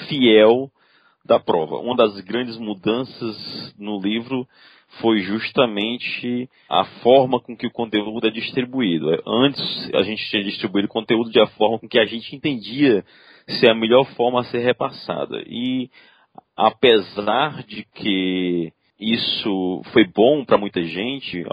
fiel 0.08 0.70
da 1.26 1.40
prova. 1.40 1.78
Uma 1.78 1.96
das 1.96 2.22
grandes 2.22 2.60
mudanças 2.60 3.74
no 3.76 4.00
livro 4.00 4.48
foi 5.02 5.22
justamente 5.22 6.48
a 6.70 6.86
forma 7.02 7.40
com 7.40 7.58
que 7.58 7.66
o 7.66 7.72
conteúdo 7.72 8.28
é 8.28 8.30
distribuído. 8.30 9.08
Antes 9.26 9.90
a 9.96 10.04
gente 10.04 10.30
tinha 10.30 10.44
distribuído 10.44 10.86
o 10.86 10.92
conteúdo 10.92 11.32
de 11.32 11.40
a 11.40 11.48
forma 11.48 11.80
com 11.80 11.88
que 11.88 11.98
a 11.98 12.06
gente 12.06 12.36
entendia 12.36 13.04
ser 13.60 13.72
a 13.72 13.76
melhor 13.76 14.06
forma 14.14 14.42
a 14.42 14.44
ser 14.46 14.60
repassada. 14.60 15.42
E 15.48 15.90
apesar 16.56 17.64
de 17.64 17.84
que 17.96 18.72
isso 19.00 19.82
foi 19.92 20.06
bom 20.06 20.46
para 20.46 20.58
muita 20.60 20.84
gente, 20.84 21.44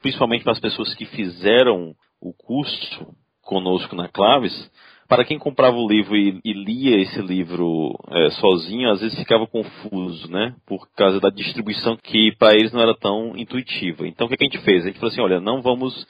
principalmente 0.00 0.42
para 0.42 0.52
as 0.52 0.60
pessoas 0.60 0.94
que 0.94 1.04
fizeram 1.04 1.94
o 2.28 2.32
curso 2.32 3.14
conosco 3.42 3.94
na 3.94 4.08
Claves, 4.08 4.70
para 5.08 5.24
quem 5.24 5.38
comprava 5.38 5.76
o 5.76 5.88
livro 5.88 6.16
e, 6.16 6.40
e 6.44 6.52
lia 6.52 6.96
esse 6.96 7.20
livro 7.20 7.94
é, 8.10 8.30
sozinho, 8.30 8.90
às 8.90 9.00
vezes 9.00 9.18
ficava 9.18 9.46
confuso, 9.46 10.30
né? 10.30 10.54
Por 10.66 10.88
causa 10.96 11.20
da 11.20 11.28
distribuição 11.28 11.96
que 11.96 12.34
para 12.36 12.54
eles 12.54 12.72
não 12.72 12.80
era 12.80 12.94
tão 12.94 13.36
intuitiva. 13.36 14.08
Então 14.08 14.26
o 14.26 14.30
que, 14.30 14.36
que 14.36 14.44
a 14.44 14.48
gente 14.48 14.64
fez? 14.64 14.82
A 14.82 14.86
gente 14.88 14.98
falou 14.98 15.12
assim, 15.12 15.20
olha, 15.20 15.40
não 15.40 15.60
vamos 15.60 16.06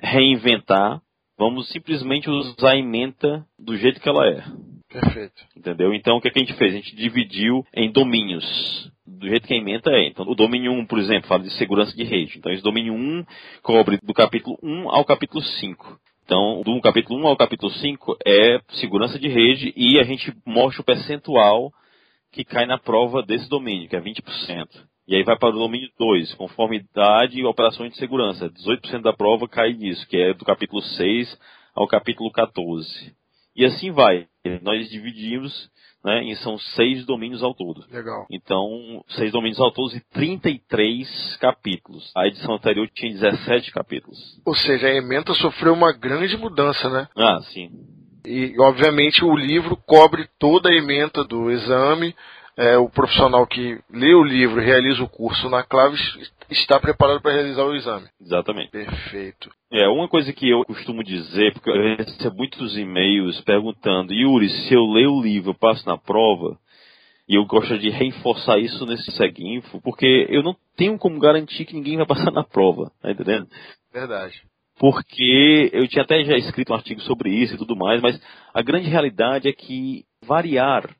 reinventar, 0.00 1.00
vamos 1.36 1.68
simplesmente 1.70 2.30
usar 2.30 2.72
a 2.72 2.78
ementa 2.78 3.44
do 3.58 3.76
jeito 3.76 4.00
que 4.00 4.08
ela 4.08 4.26
é. 4.26 4.44
Perfeito. 4.88 5.44
Entendeu? 5.56 5.92
Então 5.92 6.16
o 6.16 6.20
que, 6.20 6.30
que 6.30 6.38
a 6.38 6.44
gente 6.44 6.56
fez? 6.56 6.72
A 6.72 6.76
gente 6.76 6.94
dividiu 6.94 7.64
em 7.74 7.90
domínios 7.90 8.44
do 9.18 9.28
jeito 9.28 9.46
que 9.46 9.54
a 9.54 9.56
ementa 9.56 9.90
é. 9.90 10.06
Então, 10.06 10.26
o 10.26 10.34
domínio 10.34 10.72
1, 10.72 10.86
por 10.86 10.98
exemplo, 10.98 11.28
fala 11.28 11.42
de 11.42 11.50
segurança 11.52 11.96
de 11.96 12.04
rede. 12.04 12.38
Então, 12.38 12.52
esse 12.52 12.62
domínio 12.62 12.94
1 12.94 13.24
cobre 13.62 13.98
do 14.02 14.14
capítulo 14.14 14.58
1 14.62 14.90
ao 14.90 15.04
capítulo 15.04 15.42
5. 15.42 15.98
Então, 16.24 16.62
do 16.62 16.80
capítulo 16.80 17.18
1 17.20 17.26
ao 17.26 17.36
capítulo 17.36 17.72
5 17.72 18.18
é 18.26 18.60
segurança 18.74 19.18
de 19.18 19.28
rede 19.28 19.72
e 19.76 19.98
a 19.98 20.02
gente 20.02 20.32
mostra 20.46 20.82
o 20.82 20.84
percentual 20.84 21.72
que 22.30 22.44
cai 22.44 22.66
na 22.66 22.78
prova 22.78 23.22
desse 23.22 23.48
domínio, 23.48 23.88
que 23.88 23.96
é 23.96 24.00
20%. 24.00 24.68
E 25.06 25.16
aí 25.16 25.22
vai 25.22 25.38
para 25.38 25.48
o 25.48 25.58
domínio 25.58 25.88
2, 25.98 26.34
conformidade 26.34 27.38
e 27.38 27.44
operações 27.46 27.92
de 27.92 27.98
segurança. 27.98 28.50
18% 28.50 29.00
da 29.00 29.12
prova 29.14 29.48
cai 29.48 29.72
nisso, 29.72 30.06
que 30.06 30.18
é 30.18 30.34
do 30.34 30.44
capítulo 30.44 30.82
6 30.82 31.38
ao 31.74 31.86
capítulo 31.86 32.30
14. 32.30 33.16
E 33.56 33.64
assim 33.64 33.90
vai. 33.90 34.26
Nós 34.62 34.88
dividimos 34.90 35.70
né? 36.08 36.24
E 36.24 36.36
são 36.36 36.58
seis 36.58 37.04
domínios 37.04 37.42
ao 37.42 37.54
todo. 37.54 37.84
Legal. 37.92 38.26
Então, 38.30 39.04
seis 39.10 39.30
domínios 39.30 39.60
ao 39.60 39.70
todo 39.70 39.94
e 39.94 40.00
33 40.12 41.36
capítulos. 41.36 42.10
A 42.16 42.26
edição 42.26 42.54
anterior 42.54 42.88
tinha 42.94 43.12
17 43.12 43.70
capítulos. 43.72 44.18
Ou 44.46 44.54
seja, 44.54 44.86
a 44.86 44.94
ementa 44.94 45.34
sofreu 45.34 45.74
uma 45.74 45.92
grande 45.92 46.36
mudança, 46.38 46.88
né? 46.88 47.06
Ah, 47.14 47.40
sim. 47.52 47.70
E, 48.24 48.54
obviamente, 48.58 49.22
o 49.22 49.36
livro 49.36 49.76
cobre 49.86 50.26
toda 50.38 50.70
a 50.70 50.74
ementa 50.74 51.22
do 51.24 51.50
exame. 51.50 52.14
É, 52.58 52.76
o 52.76 52.90
profissional 52.90 53.46
que 53.46 53.78
lê 53.88 54.12
o 54.14 54.24
livro 54.24 54.60
e 54.60 54.64
realiza 54.64 55.00
o 55.00 55.08
curso 55.08 55.48
na 55.48 55.62
Claves 55.62 56.00
está 56.50 56.80
preparado 56.80 57.22
para 57.22 57.32
realizar 57.32 57.62
o 57.62 57.72
exame. 57.72 58.08
Exatamente. 58.20 58.72
Perfeito. 58.72 59.48
É, 59.72 59.86
uma 59.86 60.08
coisa 60.08 60.32
que 60.32 60.50
eu 60.50 60.64
costumo 60.64 61.04
dizer, 61.04 61.52
porque 61.52 61.70
eu 61.70 61.96
recebo 61.96 62.36
muitos 62.36 62.76
e-mails 62.76 63.40
perguntando, 63.42 64.12
Yuri, 64.12 64.48
se 64.48 64.74
eu 64.74 64.84
ler 64.86 65.06
o 65.06 65.22
livro, 65.22 65.50
eu 65.50 65.54
passo 65.54 65.86
na 65.86 65.96
prova? 65.96 66.58
E 67.28 67.36
eu 67.36 67.44
gosto 67.44 67.78
de 67.78 67.90
reforçar 67.90 68.58
isso 68.58 68.84
nesse 68.86 69.12
Seguinfo, 69.12 69.80
porque 69.80 70.26
eu 70.28 70.42
não 70.42 70.56
tenho 70.76 70.98
como 70.98 71.20
garantir 71.20 71.64
que 71.64 71.74
ninguém 71.74 71.96
vai 71.96 72.06
passar 72.06 72.32
na 72.32 72.42
prova, 72.42 72.90
tá 73.00 73.12
entendendo? 73.12 73.46
Verdade. 73.92 74.42
Porque 74.80 75.70
eu 75.72 75.86
tinha 75.86 76.02
até 76.02 76.24
já 76.24 76.36
escrito 76.36 76.72
um 76.72 76.76
artigo 76.76 77.00
sobre 77.02 77.30
isso 77.30 77.54
e 77.54 77.58
tudo 77.58 77.76
mais, 77.76 78.00
mas 78.00 78.20
a 78.52 78.62
grande 78.62 78.88
realidade 78.88 79.48
é 79.48 79.52
que 79.52 80.04
variar 80.26 80.97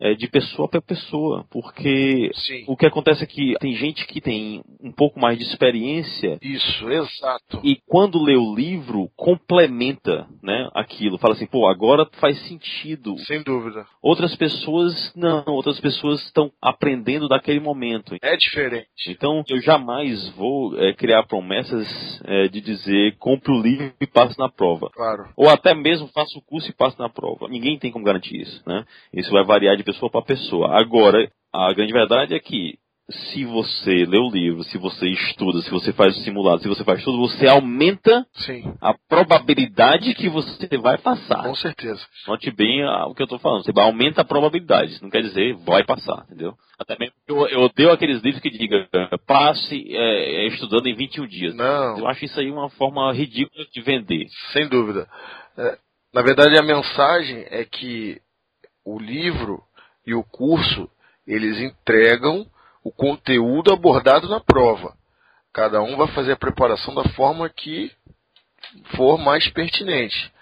é, 0.00 0.14
de 0.14 0.28
pessoa 0.28 0.68
para 0.68 0.80
pessoa, 0.82 1.44
porque 1.50 2.30
Sim. 2.34 2.64
o 2.66 2.76
que 2.76 2.86
acontece 2.86 3.22
é 3.22 3.26
que 3.26 3.54
tem 3.60 3.74
gente 3.74 4.06
que 4.06 4.20
tem 4.20 4.62
um 4.82 4.92
pouco 4.92 5.18
mais 5.18 5.38
de 5.38 5.44
experiência. 5.44 6.38
Isso, 6.42 6.88
exato. 6.90 7.60
E 7.62 7.78
quando 7.86 8.22
lê 8.22 8.36
o 8.36 8.54
livro, 8.54 9.08
complementa, 9.16 10.26
né, 10.42 10.68
aquilo. 10.74 11.18
Fala 11.18 11.34
assim, 11.34 11.46
pô, 11.46 11.68
agora 11.68 12.08
faz 12.20 12.38
sentido. 12.48 13.16
Sem 13.20 13.42
dúvida. 13.42 13.86
Outras 14.02 14.34
pessoas 14.36 15.12
não, 15.14 15.44
outras 15.46 15.80
pessoas 15.80 16.22
estão 16.26 16.50
aprendendo 16.60 17.28
daquele 17.28 17.60
momento. 17.60 18.16
É 18.22 18.36
diferente. 18.36 18.88
Então, 19.08 19.42
eu 19.48 19.60
jamais 19.60 20.28
vou 20.30 20.76
é, 20.78 20.92
criar 20.92 21.24
promessas 21.24 22.20
é, 22.24 22.48
de 22.48 22.60
dizer 22.60 23.16
compre 23.18 23.52
o 23.52 23.60
livro 23.60 23.92
e 24.00 24.06
passe 24.06 24.38
na 24.38 24.48
prova. 24.48 24.90
Claro. 24.92 25.28
Ou 25.36 25.48
até 25.48 25.74
mesmo 25.74 26.08
faça 26.08 26.38
o 26.38 26.42
curso 26.42 26.68
e 26.70 26.74
passe 26.74 26.98
na 26.98 27.08
prova. 27.08 27.48
Ninguém 27.48 27.78
tem 27.78 27.90
como 27.90 28.04
garantir 28.04 28.40
isso, 28.40 28.62
né? 28.66 28.84
Isso 29.12 29.30
vai 29.30 29.44
variar 29.44 29.76
de 29.76 29.84
pessoa 29.84 29.93
para 29.98 30.22
pessoa. 30.22 30.78
Agora, 30.78 31.30
a 31.52 31.72
grande 31.72 31.92
verdade 31.92 32.34
é 32.34 32.38
que 32.38 32.78
se 33.10 33.44
você 33.44 34.06
lê 34.06 34.18
o 34.18 34.30
livro, 34.30 34.64
se 34.64 34.78
você 34.78 35.06
estuda, 35.08 35.60
se 35.60 35.70
você 35.70 35.92
faz 35.92 36.16
o 36.16 36.20
simulado, 36.22 36.62
se 36.62 36.68
você 36.68 36.82
faz 36.84 37.04
tudo, 37.04 37.18
você 37.18 37.46
aumenta 37.46 38.26
Sim. 38.32 38.74
a 38.80 38.94
probabilidade 39.08 40.14
que 40.14 40.28
você 40.28 40.66
vai 40.78 40.96
passar. 40.96 41.42
Com 41.42 41.54
certeza. 41.54 42.00
Note 42.26 42.50
bem 42.50 42.82
a, 42.82 43.06
o 43.06 43.14
que 43.14 43.20
eu 43.20 43.24
estou 43.24 43.38
falando. 43.38 43.62
Você 43.62 43.78
aumenta 43.78 44.22
a 44.22 44.24
probabilidade. 44.24 45.02
Não 45.02 45.10
quer 45.10 45.20
dizer 45.20 45.54
vai 45.66 45.84
passar, 45.84 46.24
entendeu? 46.24 46.54
Até 46.78 46.96
mesmo 46.98 47.14
eu, 47.28 47.46
eu 47.48 47.60
odeio 47.62 47.92
aqueles 47.92 48.22
livros 48.22 48.42
que 48.42 48.50
diga 48.50 48.88
passe 49.26 49.86
é, 49.94 50.46
estudando 50.46 50.86
em 50.86 50.94
21 50.94 51.26
dias. 51.26 51.54
Não. 51.54 51.98
Eu 51.98 52.06
acho 52.08 52.24
isso 52.24 52.40
aí 52.40 52.50
uma 52.50 52.70
forma 52.70 53.12
ridícula 53.12 53.66
de 53.70 53.82
vender. 53.82 54.26
Sem 54.52 54.66
dúvida. 54.66 55.06
É, 55.58 55.78
na 56.14 56.22
verdade, 56.22 56.56
a 56.56 56.62
mensagem 56.62 57.44
é 57.50 57.64
que 57.66 58.18
o 58.86 58.98
livro 58.98 59.62
e 60.06 60.14
o 60.14 60.22
curso, 60.22 60.88
eles 61.26 61.58
entregam 61.58 62.46
o 62.82 62.92
conteúdo 62.92 63.72
abordado 63.72 64.28
na 64.28 64.40
prova. 64.40 64.94
Cada 65.52 65.80
um 65.82 65.96
vai 65.96 66.08
fazer 66.08 66.32
a 66.32 66.36
preparação 66.36 66.94
da 66.94 67.04
forma 67.10 67.48
que 67.48 67.90
for 68.96 69.18
mais 69.18 69.48
pertinente. 69.48 70.32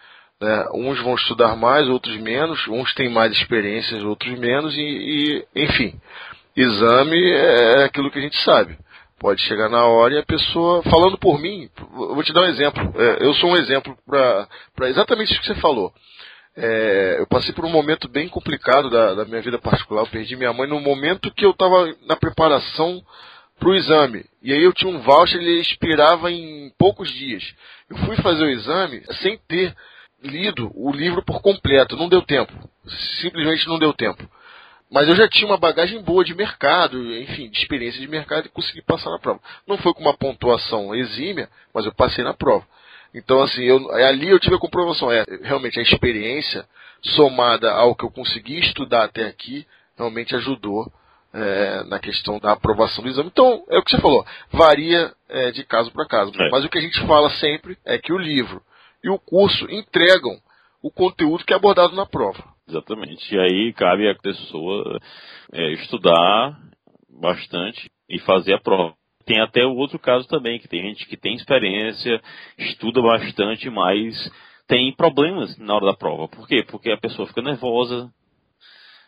Né? 0.40 0.66
Uns 0.74 1.00
vão 1.00 1.14
estudar 1.14 1.54
mais, 1.54 1.88
outros 1.88 2.16
menos, 2.16 2.66
uns 2.66 2.92
têm 2.94 3.08
mais 3.08 3.32
experiências, 3.32 4.02
outros 4.02 4.36
menos, 4.38 4.74
e, 4.76 4.80
e 4.80 5.62
enfim. 5.64 6.00
Exame 6.56 7.30
é 7.30 7.84
aquilo 7.84 8.10
que 8.10 8.18
a 8.18 8.22
gente 8.22 8.36
sabe. 8.42 8.76
Pode 9.20 9.40
chegar 9.42 9.68
na 9.68 9.86
hora 9.86 10.14
e 10.14 10.18
a 10.18 10.26
pessoa, 10.26 10.82
falando 10.82 11.16
por 11.16 11.38
mim, 11.38 11.70
vou 11.92 12.22
te 12.24 12.32
dar 12.32 12.42
um 12.42 12.48
exemplo. 12.48 12.92
É, 13.00 13.24
eu 13.24 13.32
sou 13.34 13.50
um 13.50 13.56
exemplo 13.56 13.96
para 14.04 14.88
exatamente 14.88 15.30
isso 15.30 15.40
que 15.40 15.46
você 15.46 15.60
falou. 15.60 15.92
É, 16.54 17.16
eu 17.18 17.26
passei 17.26 17.54
por 17.54 17.64
um 17.64 17.70
momento 17.70 18.08
bem 18.08 18.28
complicado 18.28 18.90
da, 18.90 19.14
da, 19.14 19.24
minha 19.24 19.40
vida 19.40 19.58
particular. 19.58 20.02
Eu 20.02 20.10
perdi 20.10 20.36
minha 20.36 20.52
mãe 20.52 20.68
no 20.68 20.80
momento 20.80 21.32
que 21.32 21.44
eu 21.44 21.50
estava 21.50 21.94
na 22.06 22.16
preparação 22.16 23.02
para 23.58 23.68
o 23.68 23.74
exame. 23.74 24.24
E 24.42 24.52
aí 24.52 24.62
eu 24.62 24.72
tinha 24.72 24.90
um 24.90 25.00
voucher, 25.00 25.40
ele 25.40 25.60
expirava 25.60 26.30
em 26.30 26.70
poucos 26.78 27.10
dias. 27.10 27.42
Eu 27.88 27.96
fui 27.98 28.16
fazer 28.16 28.44
o 28.44 28.50
exame 28.50 29.02
sem 29.22 29.38
ter 29.48 29.74
lido 30.22 30.70
o 30.74 30.92
livro 30.92 31.22
por 31.22 31.40
completo. 31.40 31.96
Não 31.96 32.08
deu 32.08 32.22
tempo. 32.22 32.52
Simplesmente 33.20 33.66
não 33.66 33.78
deu 33.78 33.92
tempo. 33.94 34.28
Mas 34.90 35.08
eu 35.08 35.16
já 35.16 35.26
tinha 35.26 35.46
uma 35.46 35.56
bagagem 35.56 36.02
boa 36.02 36.22
de 36.22 36.34
mercado, 36.34 37.16
enfim, 37.16 37.48
de 37.48 37.58
experiência 37.58 37.98
de 37.98 38.06
mercado 38.06 38.44
e 38.44 38.50
consegui 38.50 38.82
passar 38.82 39.10
na 39.10 39.18
prova. 39.18 39.40
Não 39.66 39.78
foi 39.78 39.94
com 39.94 40.02
uma 40.02 40.12
pontuação 40.12 40.94
exímia, 40.94 41.48
mas 41.72 41.86
eu 41.86 41.94
passei 41.94 42.22
na 42.22 42.34
prova. 42.34 42.66
Então, 43.14 43.42
assim, 43.42 43.62
eu, 43.62 43.90
ali 43.92 44.28
eu 44.28 44.40
tive 44.40 44.56
a 44.56 44.60
comprovação. 44.60 45.10
É, 45.10 45.24
realmente 45.42 45.78
a 45.78 45.82
experiência, 45.82 46.66
somada 47.02 47.72
ao 47.72 47.94
que 47.94 48.04
eu 48.04 48.10
consegui 48.10 48.58
estudar 48.58 49.04
até 49.04 49.26
aqui, 49.26 49.66
realmente 49.96 50.34
ajudou 50.34 50.90
é, 51.32 51.84
na 51.84 51.98
questão 51.98 52.38
da 52.38 52.52
aprovação 52.52 53.02
do 53.02 53.10
exame. 53.10 53.30
Então, 53.32 53.64
é 53.68 53.78
o 53.78 53.82
que 53.82 53.90
você 53.90 54.00
falou, 54.00 54.24
varia 54.50 55.12
é, 55.28 55.50
de 55.50 55.64
caso 55.64 55.90
para 55.92 56.06
caso. 56.06 56.32
É. 56.40 56.50
Mas 56.50 56.64
o 56.64 56.68
que 56.68 56.78
a 56.78 56.82
gente 56.82 57.00
fala 57.06 57.30
sempre 57.30 57.76
é 57.84 57.98
que 57.98 58.12
o 58.12 58.18
livro 58.18 58.62
e 59.02 59.10
o 59.10 59.18
curso 59.18 59.70
entregam 59.70 60.38
o 60.82 60.90
conteúdo 60.90 61.44
que 61.44 61.52
é 61.52 61.56
abordado 61.56 61.94
na 61.94 62.06
prova. 62.06 62.44
Exatamente. 62.68 63.34
E 63.34 63.38
aí 63.38 63.72
cabe 63.72 64.08
a 64.08 64.14
pessoa 64.14 64.98
é, 65.52 65.72
estudar 65.72 66.58
bastante 67.08 67.90
e 68.08 68.18
fazer 68.20 68.54
a 68.54 68.60
prova. 68.60 68.94
Tem 69.24 69.40
até 69.40 69.64
o 69.64 69.74
outro 69.74 69.98
caso 69.98 70.26
também, 70.28 70.58
que 70.58 70.68
tem 70.68 70.82
gente 70.82 71.06
que 71.06 71.16
tem 71.16 71.34
experiência, 71.34 72.20
estuda 72.58 73.00
bastante, 73.00 73.68
mas 73.70 74.30
tem 74.66 74.92
problemas 74.94 75.56
na 75.58 75.74
hora 75.74 75.86
da 75.86 75.94
prova. 75.94 76.28
Por 76.28 76.46
quê? 76.46 76.62
Porque 76.62 76.90
a 76.90 76.96
pessoa 76.96 77.28
fica 77.28 77.42
nervosa, 77.42 78.10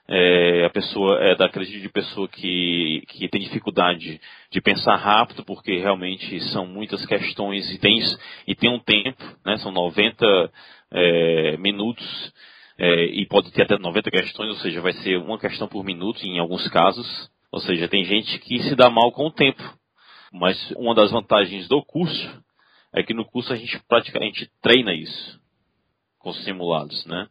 é, 0.07 0.67
a 0.67 0.71
pessoa 0.71 1.19
é 1.21 1.35
daquele 1.35 1.65
tipo 1.65 1.81
de 1.81 1.89
pessoa 1.89 2.29
que, 2.29 3.03
que 3.09 3.29
tem 3.29 3.41
dificuldade 3.41 4.21
de 4.51 4.61
pensar 4.61 4.97
rápido, 4.97 5.45
porque 5.45 5.79
realmente 5.79 6.41
são 6.53 6.67
muitas 6.67 7.05
questões 7.07 7.71
e 7.73 7.79
tem, 7.79 7.99
e 8.47 8.55
tem 8.55 8.71
um 8.71 8.79
tempo, 8.79 9.23
né, 9.45 9.57
são 9.59 9.73
90 9.73 10.53
é, 10.93 11.57
minutos 11.57 12.33
é, 12.79 13.05
e 13.07 13.27
pode 13.27 13.51
ter 13.53 13.63
até 13.63 13.79
90 13.79 14.11
questões, 14.11 14.51
ou 14.51 14.57
seja, 14.57 14.81
vai 14.81 14.93
ser 14.93 15.17
uma 15.17 15.39
questão 15.39 15.69
por 15.69 15.85
minuto 15.85 16.23
em 16.25 16.39
alguns 16.39 16.69
casos. 16.69 17.07
Ou 17.51 17.61
seja, 17.61 17.89
tem 17.89 18.05
gente 18.05 18.39
que 18.41 18.63
se 18.65 18.75
dá 18.75 18.91
mal 18.91 19.13
com 19.13 19.27
o 19.27 19.33
tempo. 19.33 19.63
Mas 20.35 20.59
uma 20.73 20.97
das 20.97 21.13
vantagens 21.13 21.69
do 21.69 21.81
curso 21.85 22.43
é 22.93 23.05
que 23.05 23.15
no 23.15 23.25
curso 23.25 23.53
a 23.53 23.57
gente 23.57 23.81
praticamente 23.89 24.51
treina 24.61 24.93
isso 24.93 25.41
com 26.19 26.33
simulados, 26.33 27.07
né? 27.07 27.29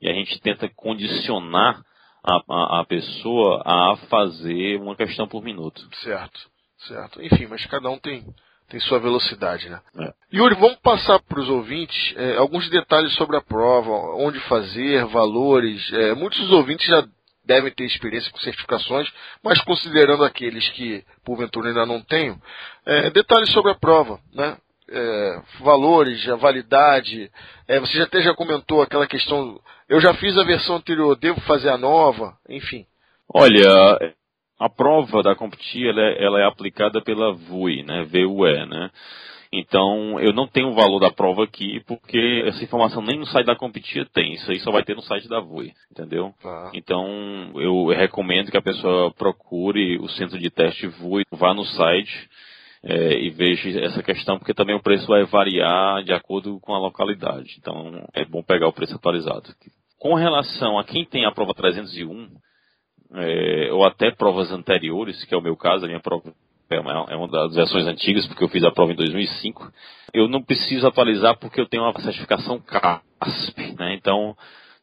E 0.00 0.08
a 0.08 0.12
gente 0.14 0.40
tenta 0.40 0.66
condicionar 0.70 1.82
a, 2.24 2.42
a, 2.48 2.80
a 2.80 2.84
pessoa 2.86 3.62
a 3.62 3.96
fazer 4.08 4.80
uma 4.80 4.96
questão 4.96 5.28
por 5.28 5.42
minuto. 5.42 5.86
Certo, 6.02 6.40
certo. 6.88 7.22
Enfim, 7.22 7.46
mas 7.46 7.64
cada 7.66 7.90
um 7.90 7.98
tem 7.98 8.24
tem 8.68 8.80
sua 8.80 8.98
velocidade, 8.98 9.68
né? 9.68 9.80
É. 9.96 10.14
Yuri, 10.34 10.54
vamos 10.56 10.78
passar 10.78 11.20
para 11.20 11.38
os 11.38 11.48
ouvintes 11.48 12.14
é, 12.16 12.36
alguns 12.36 12.68
detalhes 12.70 13.14
sobre 13.14 13.36
a 13.36 13.40
prova, 13.40 13.90
onde 14.16 14.40
fazer, 14.48 15.04
valores. 15.06 15.92
É, 15.92 16.14
muitos 16.14 16.40
dos 16.40 16.52
ouvintes 16.52 16.86
já 16.86 17.06
devem 17.46 17.72
ter 17.72 17.84
experiência 17.84 18.30
com 18.30 18.38
certificações, 18.38 19.10
mas 19.42 19.60
considerando 19.62 20.24
aqueles 20.24 20.68
que 20.70 21.04
porventura 21.24 21.68
ainda 21.68 21.86
não 21.86 22.02
tenham, 22.02 22.40
é, 22.84 23.10
detalhes 23.10 23.50
sobre 23.52 23.72
a 23.72 23.74
prova, 23.74 24.18
né? 24.34 24.56
É, 24.88 25.42
valores, 25.60 26.28
a 26.28 26.36
validade. 26.36 27.28
É, 27.66 27.80
você 27.80 27.98
já 27.98 28.04
até 28.04 28.22
já 28.22 28.34
comentou 28.34 28.82
aquela 28.82 29.06
questão. 29.06 29.60
Eu 29.88 30.00
já 30.00 30.14
fiz 30.14 30.36
a 30.38 30.44
versão 30.44 30.76
anterior, 30.76 31.16
devo 31.16 31.40
fazer 31.40 31.70
a 31.70 31.76
nova, 31.76 32.36
enfim. 32.48 32.86
Olha, 33.32 33.68
a 34.58 34.68
prova 34.68 35.22
da 35.22 35.34
CompTIA 35.34 35.90
ela, 35.90 36.00
é, 36.00 36.24
ela 36.24 36.40
é 36.40 36.44
aplicada 36.44 37.02
pela 37.02 37.32
VUE, 37.32 37.82
né, 37.82 38.04
VUE, 38.04 38.66
né? 38.66 38.90
Então, 39.52 40.18
eu 40.20 40.32
não 40.32 40.46
tenho 40.46 40.68
o 40.68 40.74
valor 40.74 40.98
da 40.98 41.10
prova 41.10 41.44
aqui, 41.44 41.80
porque 41.86 42.44
essa 42.46 42.62
informação 42.62 43.02
nem 43.02 43.18
no 43.18 43.26
site 43.26 43.46
da 43.46 43.56
CompTIA 43.56 44.06
tem. 44.12 44.34
Isso 44.34 44.50
aí 44.50 44.58
só 44.60 44.70
vai 44.70 44.82
ter 44.82 44.94
no 44.94 45.02
site 45.02 45.28
da 45.28 45.40
VUE, 45.40 45.72
entendeu? 45.90 46.34
Tá. 46.42 46.70
Então, 46.74 47.52
eu 47.54 47.86
recomendo 47.88 48.50
que 48.50 48.56
a 48.56 48.62
pessoa 48.62 49.12
procure 49.12 49.98
o 49.98 50.08
centro 50.08 50.38
de 50.38 50.50
teste 50.50 50.86
VUE, 50.86 51.24
vá 51.30 51.54
no 51.54 51.64
site 51.64 52.28
é, 52.82 53.18
e 53.18 53.30
veja 53.30 53.80
essa 53.80 54.02
questão, 54.02 54.38
porque 54.38 54.54
também 54.54 54.74
o 54.74 54.82
preço 54.82 55.06
vai 55.06 55.24
variar 55.24 56.02
de 56.04 56.12
acordo 56.12 56.60
com 56.60 56.74
a 56.74 56.78
localidade. 56.78 57.56
Então, 57.58 58.06
é 58.14 58.24
bom 58.24 58.42
pegar 58.42 58.68
o 58.68 58.72
preço 58.72 58.94
atualizado. 58.94 59.54
Com 59.98 60.14
relação 60.14 60.78
a 60.78 60.84
quem 60.84 61.04
tem 61.04 61.24
a 61.24 61.32
prova 61.32 61.54
301, 61.54 62.28
é, 63.14 63.72
ou 63.72 63.84
até 63.84 64.10
provas 64.10 64.50
anteriores, 64.50 65.24
que 65.24 65.34
é 65.34 65.38
o 65.38 65.42
meu 65.42 65.56
caso, 65.56 65.84
a 65.84 65.88
minha 65.88 66.00
prova 66.00 66.32
é 66.70 66.80
uma, 66.80 67.06
é 67.10 67.16
uma 67.16 67.28
das 67.28 67.54
versões 67.54 67.86
antigas, 67.86 68.26
porque 68.26 68.42
eu 68.42 68.48
fiz 68.48 68.64
a 68.64 68.70
prova 68.70 68.92
em 68.92 68.96
2005. 68.96 69.72
Eu 70.12 70.28
não 70.28 70.42
preciso 70.42 70.86
atualizar 70.86 71.38
porque 71.38 71.60
eu 71.60 71.68
tenho 71.68 71.84
uma 71.84 72.00
certificação 72.00 72.60
CASP, 72.60 73.76
né? 73.78 73.94
Então, 73.94 74.36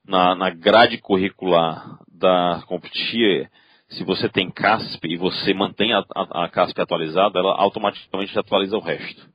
na, 0.07 0.35
na 0.35 0.49
grade 0.49 0.97
curricular 0.97 1.99
da 2.07 2.63
CompTIA, 2.67 3.49
se 3.89 4.03
você 4.03 4.29
tem 4.29 4.49
CASP 4.49 5.07
e 5.07 5.17
você 5.17 5.53
mantém 5.53 5.93
a, 5.93 6.03
a, 6.15 6.45
a 6.45 6.49
CASP 6.49 6.79
atualizada, 6.79 7.39
ela 7.39 7.53
automaticamente 7.53 8.37
atualiza 8.37 8.77
o 8.77 8.81
resto. 8.81 9.27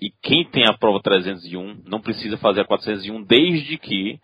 E 0.00 0.10
quem 0.22 0.44
tem 0.44 0.66
a 0.66 0.76
prova 0.76 1.00
301 1.02 1.82
não 1.86 2.00
precisa 2.00 2.36
fazer 2.38 2.60
a 2.60 2.64
401 2.64 3.22
desde 3.24 3.78
que 3.78 4.18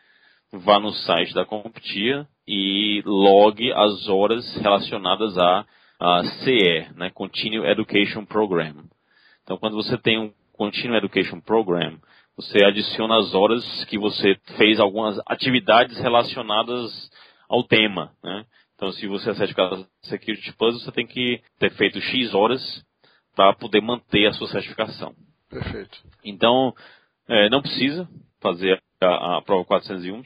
vá 0.53 0.79
no 0.79 0.93
site 0.93 1.35
da 1.35 1.45
CompTIA 1.45 2.27
e 2.47 3.03
log 3.05 3.73
as 3.73 4.09
horas 4.09 4.57
relacionadas 4.57 5.37
a, 5.37 5.65
a 6.01 6.23
CE, 6.25 6.89
né, 6.97 7.11
Continuing 7.11 7.67
Education 7.67 8.25
Program. 8.25 8.85
Então, 9.43 9.57
quando 9.59 9.77
você 9.77 9.97
tem 9.99 10.19
um 10.19 10.33
Continuing 10.53 10.99
Education 10.99 11.41
Program, 11.41 11.99
você 12.37 12.65
adiciona 12.65 13.17
as 13.19 13.35
horas 13.35 13.85
que 13.85 13.99
você 13.99 14.37
fez 14.57 14.81
algumas 14.81 15.21
atividades 15.27 15.99
relacionadas 15.99 17.11
ao 17.49 17.63
tema, 17.63 18.13
né? 18.23 18.45
Então, 18.75 18.91
se 18.91 19.07
você 19.07 19.31
é 19.31 19.35
certificado 19.35 19.87
Security 20.03 20.53
Plus, 20.57 20.83
você 20.83 20.91
tem 20.91 21.07
que 21.07 21.41
ter 21.59 21.71
feito 21.75 22.01
X 22.01 22.35
horas 22.35 22.85
para 23.37 23.55
poder 23.55 23.81
manter 23.81 24.27
a 24.27 24.33
sua 24.33 24.49
certificação. 24.49 25.15
Perfeito. 25.49 25.97
Então, 26.25 26.75
é, 27.29 27.49
não 27.49 27.63
precisa 27.63 28.09
fazer 28.41 28.83
a, 29.01 29.39
a 29.39 29.43
prova 29.43 29.65
401. 29.65 30.23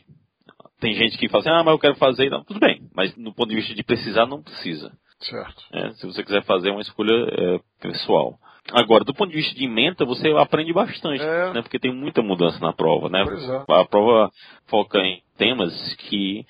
Tem 0.81 0.95
gente 0.95 1.19
que 1.19 1.29
fala 1.29 1.43
assim, 1.43 1.51
ah, 1.51 1.63
mas 1.63 1.73
eu 1.73 1.79
quero 1.79 1.97
fazer. 1.97 2.31
Não, 2.31 2.43
tudo 2.43 2.61
bem, 2.61 2.89
mas 2.95 3.15
no 3.17 3.35
ponto 3.35 3.51
de 3.51 3.57
vista 3.57 3.75
de 3.75 3.83
precisar, 3.83 4.27
não 4.27 4.43
precisa. 4.43 4.93
Certo. 5.21 5.65
É, 5.73 5.91
se 5.93 6.07
você 6.07 6.23
quiser 6.23 6.45
fazer 6.45 6.71
uma 6.71 6.81
escolha 6.81 7.13
é, 7.13 7.61
pessoal. 7.81 8.39
Agora, 8.73 9.05
do 9.05 9.15
ponto 9.15 9.31
de 9.31 9.37
vista 9.37 9.55
de 9.55 9.67
menta, 9.67 10.05
você 10.05 10.29
aprende 10.33 10.73
bastante, 10.73 11.23
é. 11.23 11.53
né? 11.53 11.63
Porque 11.63 11.79
tem 11.79 11.93
muita 11.93 12.23
mudança 12.23 12.59
na 12.61 12.73
prova, 12.73 13.09
né? 13.09 13.23
É. 13.23 13.81
A 13.81 13.85
prova 13.85 14.31
foca 14.67 14.99
em 15.01 15.23
temas 15.37 15.73
que 16.09 16.45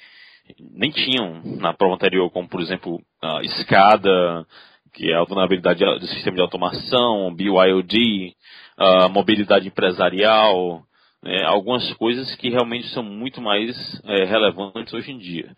nem 0.58 0.90
tinham 0.90 1.42
na 1.60 1.72
prova 1.72 1.94
anterior, 1.94 2.30
como 2.30 2.48
por 2.48 2.60
exemplo 2.60 3.00
a 3.22 3.42
escada, 3.42 4.46
que 4.94 5.10
é 5.10 5.14
a 5.14 5.24
vulnerabilidade 5.24 5.84
do 5.84 6.06
sistema 6.06 6.36
de 6.36 6.42
automação, 6.42 7.34
BYOD, 7.34 8.34
a 8.76 9.08
mobilidade 9.08 9.68
empresarial, 9.68 10.82
é, 11.24 11.44
algumas 11.44 11.92
coisas 11.94 12.34
que 12.36 12.48
realmente 12.48 12.88
são 12.88 13.02
muito 13.02 13.40
mais 13.40 13.76
é, 14.04 14.24
relevantes 14.24 14.92
hoje 14.92 15.12
em 15.12 15.18
dia. 15.18 15.54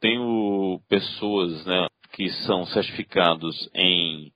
Tenho 0.00 0.80
pessoas 0.88 1.64
né, 1.66 1.86
que 2.12 2.28
são 2.46 2.64
certificados 2.66 3.70
em 3.74 4.32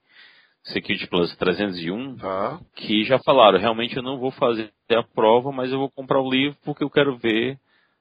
Security 0.64 1.06
Plus 1.08 1.34
301 1.36 2.16
tá. 2.16 2.60
que 2.76 3.04
já 3.04 3.18
falaram, 3.18 3.58
realmente 3.58 3.96
eu 3.96 4.02
não 4.02 4.18
vou 4.18 4.30
fazer 4.32 4.72
a 4.90 5.02
prova, 5.02 5.52
mas 5.52 5.70
eu 5.70 5.78
vou 5.78 5.90
comprar 5.90 6.20
o 6.20 6.30
livro 6.30 6.56
porque 6.64 6.82
eu 6.82 6.90
quero 6.90 7.16
ver 7.18 7.58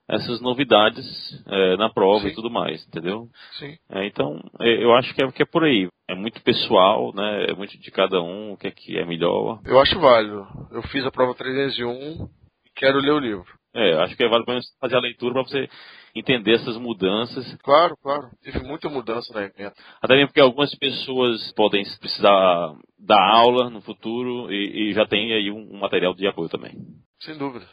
essas 0.08 0.40
novidades 0.40 1.06
é, 1.46 1.76
na 1.76 1.88
prova 1.88 2.20
Sim. 2.20 2.28
e 2.28 2.34
tudo 2.34 2.50
mais, 2.50 2.86
entendeu? 2.86 3.28
Sim. 3.58 3.76
É, 3.90 4.06
então, 4.06 4.38
eu 4.60 4.94
acho 4.94 5.14
que 5.14 5.24
é, 5.24 5.32
que 5.32 5.42
é 5.42 5.46
por 5.46 5.64
aí. 5.64 5.88
É 6.08 6.14
muito 6.14 6.42
pessoal, 6.42 7.12
né? 7.14 7.46
É 7.48 7.54
muito 7.54 7.78
de 7.78 7.90
cada 7.90 8.20
um, 8.20 8.52
o 8.52 8.56
que 8.56 8.66
é 8.66 8.70
que 8.70 8.98
é 8.98 9.06
melhor. 9.06 9.60
Eu 9.64 9.80
acho 9.80 9.98
válido. 9.98 10.46
Eu 10.70 10.82
fiz 10.88 11.06
a 11.06 11.10
prova 11.10 11.34
301 11.34 12.28
quero 12.74 12.98
ler 12.98 13.12
o 13.12 13.18
livro. 13.18 13.46
É, 13.74 13.94
acho 14.02 14.16
que 14.16 14.24
é 14.24 14.28
válido 14.28 14.52
fazer 14.80 14.96
a 14.96 15.00
leitura 15.00 15.34
para 15.34 15.42
você 15.42 15.68
entender 16.14 16.54
essas 16.54 16.76
mudanças. 16.76 17.56
Claro, 17.56 17.96
claro. 18.00 18.28
Teve 18.42 18.60
muita 18.60 18.88
mudança 18.88 19.34
na 19.34 19.42
evento. 19.42 19.74
Até 20.00 20.14
mesmo 20.14 20.28
porque 20.28 20.40
algumas 20.40 20.72
pessoas 20.76 21.52
podem 21.54 21.82
precisar 21.98 22.72
dar 22.98 23.30
aula 23.30 23.68
no 23.68 23.80
futuro 23.80 24.52
e, 24.52 24.90
e 24.90 24.92
já 24.92 25.04
tem 25.06 25.32
aí 25.32 25.50
um, 25.50 25.74
um, 25.74 25.78
material 25.80 26.14
de 26.14 26.26
apoio 26.26 26.48
também. 26.48 26.72
Sem 27.20 27.36
dúvida. 27.36 27.66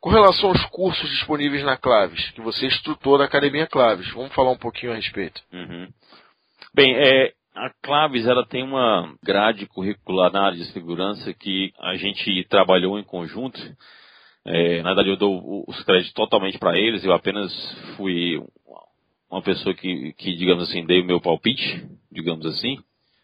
Com 0.00 0.10
relação 0.10 0.50
aos 0.50 0.64
cursos 0.66 1.10
disponíveis 1.10 1.62
na 1.64 1.76
Claves, 1.76 2.30
que 2.30 2.40
você 2.40 2.64
é 2.64 2.68
instrutor 2.68 3.18
da 3.18 3.24
Academia 3.24 3.66
Claves, 3.66 4.10
vamos 4.12 4.34
falar 4.34 4.52
um 4.52 4.58
pouquinho 4.58 4.92
a 4.92 4.96
respeito. 4.96 5.40
Uhum. 5.52 5.88
Bem, 6.74 6.94
é, 6.96 7.32
a 7.54 7.70
Claves 7.82 8.26
ela 8.26 8.46
tem 8.46 8.62
uma 8.62 9.14
grade 9.22 9.66
curricular 9.66 10.32
na 10.32 10.46
área 10.46 10.58
de 10.58 10.72
segurança 10.72 11.32
que 11.34 11.72
a 11.78 11.94
gente 11.94 12.46
trabalhou 12.48 12.98
em 12.98 13.04
conjunto. 13.04 13.58
É, 14.46 14.82
na 14.82 14.90
verdade, 14.90 15.08
eu 15.08 15.16
dou 15.16 15.64
os 15.66 15.82
créditos 15.84 16.12
totalmente 16.12 16.58
para 16.58 16.78
eles. 16.78 17.04
Eu 17.04 17.12
apenas 17.12 17.52
fui 17.96 18.42
uma 19.30 19.42
pessoa 19.42 19.74
que, 19.74 20.12
que, 20.14 20.34
digamos 20.34 20.64
assim, 20.64 20.84
dei 20.84 21.00
o 21.00 21.04
meu 21.04 21.20
palpite, 21.20 21.86
digamos 22.12 22.44
assim. 22.46 22.78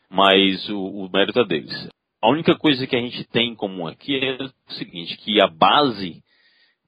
Mas 0.09 0.69
o, 0.69 0.79
o 0.79 1.11
mérito 1.13 1.41
é 1.41 1.45
deles. 1.45 1.89
A 2.23 2.29
única 2.29 2.55
coisa 2.57 2.87
que 2.87 2.97
a 2.97 3.01
gente 3.01 3.25
tem 3.25 3.51
em 3.51 3.55
comum 3.55 3.87
aqui 3.87 4.19
é 4.19 4.43
o 4.43 4.73
seguinte, 4.75 5.17
que 5.19 5.41
a 5.41 5.47
base 5.47 6.23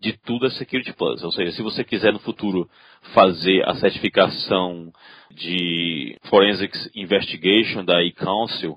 de 0.01 0.12
tudo 0.25 0.47
é 0.47 0.51
Security 0.51 0.92
Plus. 0.92 1.23
Ou 1.23 1.31
seja, 1.31 1.53
se 1.53 1.62
você 1.62 1.85
quiser 1.85 2.12
no 2.12 2.18
futuro 2.18 2.68
fazer 3.14 3.66
a 3.68 3.75
certificação 3.77 4.92
de 5.31 6.18
Forensics 6.25 6.90
Investigation 6.95 7.85
da 7.85 8.03
e-Council, 8.03 8.77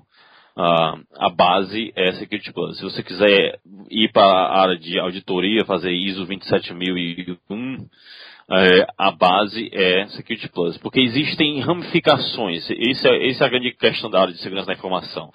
uh, 0.56 0.98
a 1.16 1.30
base 1.30 1.92
é 1.94 2.12
Security 2.12 2.52
Plus. 2.52 2.78
Se 2.78 2.84
você 2.84 3.02
quiser 3.02 3.58
ir 3.90 4.10
para 4.12 4.24
a 4.24 4.60
área 4.60 4.78
de 4.78 4.98
auditoria, 4.98 5.64
fazer 5.64 5.92
ISO 5.92 6.24
27001, 6.24 7.86
é, 8.48 8.86
a 8.96 9.10
base 9.10 9.68
é 9.72 10.06
Security 10.08 10.48
Plus, 10.48 10.78
porque 10.78 11.00
existem 11.00 11.60
ramificações. 11.60 12.68
Essa 12.70 13.08
é, 13.08 13.28
essa 13.28 13.44
é 13.44 13.46
a 13.46 13.50
grande 13.50 13.72
questão 13.72 14.10
da 14.10 14.20
área 14.20 14.32
de 14.32 14.40
segurança 14.40 14.68
da 14.68 14.74
informação 14.74 15.30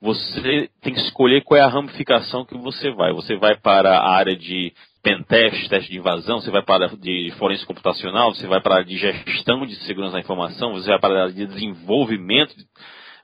você 0.00 0.68
tem 0.82 0.92
que 0.92 1.00
escolher 1.00 1.42
qual 1.42 1.58
é 1.58 1.62
a 1.62 1.68
ramificação 1.68 2.44
que 2.44 2.56
você 2.56 2.90
vai. 2.90 3.12
Você 3.12 3.36
vai 3.36 3.56
para 3.56 3.98
a 3.98 4.10
área 4.10 4.36
de 4.36 4.72
pentest, 5.02 5.68
teste 5.68 5.90
de 5.90 5.98
invasão, 5.98 6.40
você 6.40 6.50
vai 6.50 6.62
para 6.62 6.88
de 6.88 7.32
forense 7.38 7.64
computacional, 7.64 8.34
você 8.34 8.46
vai 8.46 8.60
para 8.60 8.82
de 8.82 8.96
gestão 8.96 9.64
de 9.64 9.74
segurança 9.84 10.14
da 10.14 10.20
informação, 10.20 10.72
você 10.72 10.88
vai 10.88 10.98
para 10.98 11.28
de 11.28 11.46
desenvolvimento 11.46 12.54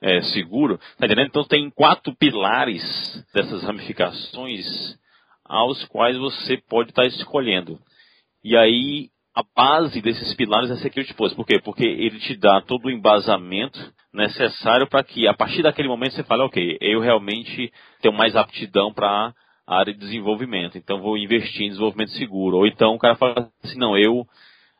é, 0.02 0.20
seguro, 0.22 0.78
tá 0.98 1.06
entendendo? 1.06 1.28
Então 1.28 1.44
tem 1.44 1.70
quatro 1.70 2.14
pilares 2.16 2.82
dessas 3.32 3.62
ramificações 3.62 4.66
aos 5.44 5.84
quais 5.84 6.16
você 6.18 6.56
pode 6.68 6.90
estar 6.90 7.06
escolhendo. 7.06 7.78
E 8.42 8.56
aí 8.56 9.10
a 9.34 9.42
base 9.56 10.02
desses 10.02 10.34
pilares 10.34 10.70
é 10.70 10.76
Security 10.76 11.14
Plus. 11.14 11.32
Por 11.32 11.46
quê? 11.46 11.60
Porque 11.62 11.84
ele 11.84 12.18
te 12.18 12.36
dá 12.36 12.60
todo 12.60 12.86
o 12.86 12.90
embasamento 12.90 13.78
necessário 14.12 14.88
para 14.88 15.04
que 15.04 15.26
a 15.26 15.32
partir 15.32 15.62
daquele 15.62 15.88
momento 15.88 16.14
você 16.14 16.24
fale, 16.24 16.42
ok, 16.42 16.78
eu 16.80 17.00
realmente 17.00 17.72
tenho 18.02 18.14
mais 18.14 18.36
aptidão 18.36 18.92
para 18.92 19.32
área 19.64 19.92
de 19.94 20.00
desenvolvimento, 20.00 20.76
então 20.76 21.00
vou 21.00 21.16
investir 21.16 21.62
em 21.62 21.68
desenvolvimento 21.68 22.10
seguro. 22.10 22.58
Ou 22.58 22.66
então 22.66 22.94
o 22.94 22.98
cara 22.98 23.14
fala 23.14 23.48
assim, 23.62 23.78
não, 23.78 23.96
eu 23.96 24.26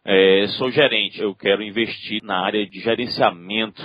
é, 0.05 0.47
sou 0.59 0.71
gerente, 0.71 1.21
eu 1.21 1.35
quero 1.35 1.63
investir 1.63 2.23
na 2.25 2.45
área 2.45 2.67
de 2.67 2.81
gerenciamento 2.81 3.83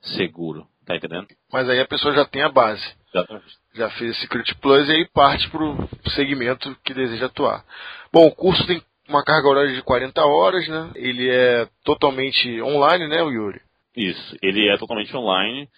seguro. 0.00 0.66
Tá 0.86 0.94
entendendo? 0.94 1.26
Mas 1.52 1.68
aí 1.68 1.80
a 1.80 1.86
pessoa 1.86 2.14
já 2.14 2.24
tem 2.24 2.42
a 2.42 2.48
base. 2.48 2.84
Exatamente. 3.12 3.46
Já 3.74 3.90
fez 3.90 4.16
Secret 4.20 4.54
Plus 4.60 4.88
e 4.88 4.92
aí 4.92 5.08
parte 5.12 5.50
para 5.50 5.62
o 5.62 6.10
segmento 6.10 6.76
que 6.84 6.94
deseja 6.94 7.26
atuar. 7.26 7.64
Bom, 8.12 8.26
o 8.26 8.34
curso 8.34 8.64
tem 8.66 8.80
uma 9.08 9.24
carga 9.24 9.48
horária 9.48 9.74
de 9.74 9.82
40 9.82 10.24
horas, 10.24 10.66
né? 10.68 10.92
Ele 10.94 11.28
é 11.28 11.68
totalmente 11.84 12.62
online, 12.62 13.08
né, 13.08 13.18
Yuri? 13.18 13.60
Isso, 13.96 14.36
ele 14.40 14.68
é 14.68 14.76
totalmente 14.76 15.14
online, 15.16 15.68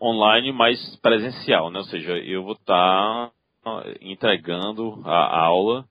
online, 0.00 0.52
mas 0.52 0.96
presencial, 0.96 1.70
né? 1.70 1.78
Ou 1.78 1.84
seja, 1.84 2.12
eu 2.18 2.42
vou 2.42 2.54
estar 2.54 3.30
entregando 4.00 5.02
a 5.04 5.40
aula 5.40 5.84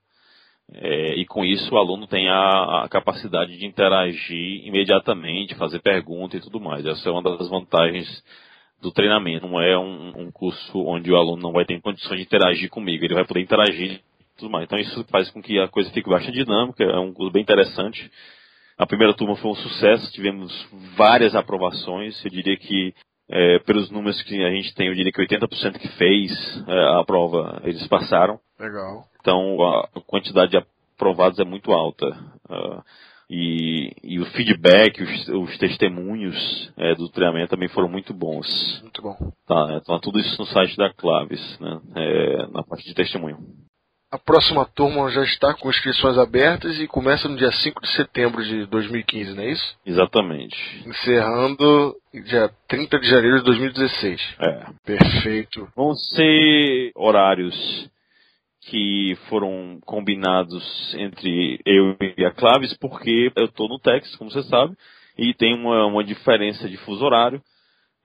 é, 0.72 1.16
e 1.16 1.26
com 1.26 1.44
isso 1.44 1.74
o 1.74 1.78
aluno 1.78 2.08
tem 2.08 2.30
a, 2.30 2.84
a, 2.84 2.90
capacidade 2.90 3.58
de 3.58 3.66
interagir 3.66 4.66
imediatamente, 4.66 5.56
fazer 5.56 5.80
perguntas 5.80 6.40
e 6.40 6.44
tudo 6.44 6.60
mais. 6.60 6.86
Essa 6.86 7.10
é 7.10 7.12
uma 7.12 7.22
das 7.22 7.50
vantagens 7.50 8.08
do 8.84 8.92
treinamento. 8.92 9.48
Não 9.48 9.60
é 9.60 9.78
um, 9.78 10.14
um 10.16 10.32
curso 10.32 10.78
onde 10.86 11.12
o 11.12 11.16
aluno 11.16 11.42
não 11.42 11.52
vai 11.52 11.66
ter 11.66 11.82
condições 11.82 12.18
de 12.18 12.26
interagir 12.26 12.70
comigo, 12.70 13.04
ele 13.04 13.16
vai 13.16 13.26
poder 13.26 13.40
interagir 13.40 13.94
e 13.94 14.02
tudo 14.38 14.52
mais. 14.52 14.66
Então 14.66 14.78
isso 14.78 15.04
faz 15.06 15.32
com 15.32 15.42
que 15.42 15.58
a 15.60 15.68
coisa 15.68 15.90
fique 15.92 16.10
bastante 16.10 16.44
dinâmica, 16.44 16.84
é 16.84 17.00
um 17.00 17.14
curso 17.14 17.32
bem 17.32 17.42
interessante. 17.42 18.12
A 18.78 18.86
primeira 18.86 19.14
turma 19.14 19.36
foi 19.38 19.52
um 19.52 19.56
sucesso, 19.56 20.12
tivemos 20.12 20.52
várias 20.98 21.36
aprovações. 21.36 22.24
Eu 22.26 22.32
diria 22.32 22.58
que 22.58 22.94
é, 23.30 23.60
pelos 23.60 23.90
números 23.90 24.22
que 24.24 24.44
a 24.44 24.50
gente 24.50 24.76
tem, 24.76 24.88
eu 24.88 24.96
diria 24.96 25.12
que 25.12 25.22
80% 25.22 25.80
que 25.80 25.88
fez 25.90 26.32
é, 26.68 27.00
a 27.00 27.04
prova, 27.06 27.62
eles 27.64 27.88
passaram. 27.88 28.40
Legal. 28.60 29.06
Então, 29.22 29.58
a 29.64 29.88
quantidade 30.06 30.52
de 30.52 30.58
aprovados 30.58 31.40
é 31.40 31.46
muito 31.46 31.72
alta. 31.72 32.06
Uh, 32.50 32.84
e, 33.30 33.92
e, 34.04 34.20
o 34.20 34.26
feedback, 34.28 35.02
os, 35.02 35.28
os 35.30 35.58
testemunhos 35.58 36.72
é, 36.78 36.96
do 36.96 37.10
treinamento 37.10 37.52
também 37.52 37.70
foram 37.70 37.90
muito 37.90 38.14
bons. 38.14 38.48
Muito 38.82 39.02
bom. 39.02 39.16
Tá, 39.48 39.80
então 39.82 40.00
tudo 40.00 40.20
isso 40.20 40.40
no 40.40 40.46
site 40.48 40.76
da 40.78 40.94
Claves, 40.94 41.60
né, 41.60 41.80
é, 41.96 42.48
na 42.48 42.64
parte 42.64 42.86
de 42.86 42.94
testemunho. 42.94 43.38
A 44.14 44.20
próxima 44.20 44.64
turma 44.64 45.10
já 45.10 45.24
está 45.24 45.56
com 45.56 45.72
inscrições 45.72 46.20
abertas 46.20 46.80
e 46.80 46.88
começa 46.88 47.28
no 47.28 47.36
dia 47.36 47.52
5 47.52 47.82
de 47.82 47.96
setembro 47.96 48.44
de 48.44 48.68
2015, 48.68 49.34
não 49.34 49.42
é 49.42 49.50
isso? 49.50 49.76
Exatamente. 49.84 50.56
Encerrando 50.86 51.96
dia 52.26 52.48
30 52.68 53.00
de 53.00 53.10
janeiro 53.10 53.40
de 53.40 53.46
2016. 53.46 54.22
É. 54.40 54.66
Perfeito. 54.86 55.68
Vão 55.76 55.96
ser 55.96 56.92
horários 56.96 57.56
que 58.68 59.18
foram 59.30 59.80
combinados 59.86 60.96
entre 60.96 61.60
eu 61.66 61.96
e 62.18 62.26
a 62.26 62.32
Claves, 62.32 62.76
porque 62.78 63.32
eu 63.36 63.46
estou 63.46 63.68
no 63.68 63.80
Texas, 63.80 64.16
como 64.16 64.32
você 64.32 64.44
sabe, 64.44 64.76
e 65.18 65.34
tem 65.34 65.54
uma, 65.54 65.86
uma 65.86 66.04
diferença 66.04 66.68
de 66.68 66.78
fuso 66.78 67.04
horário 67.04 67.42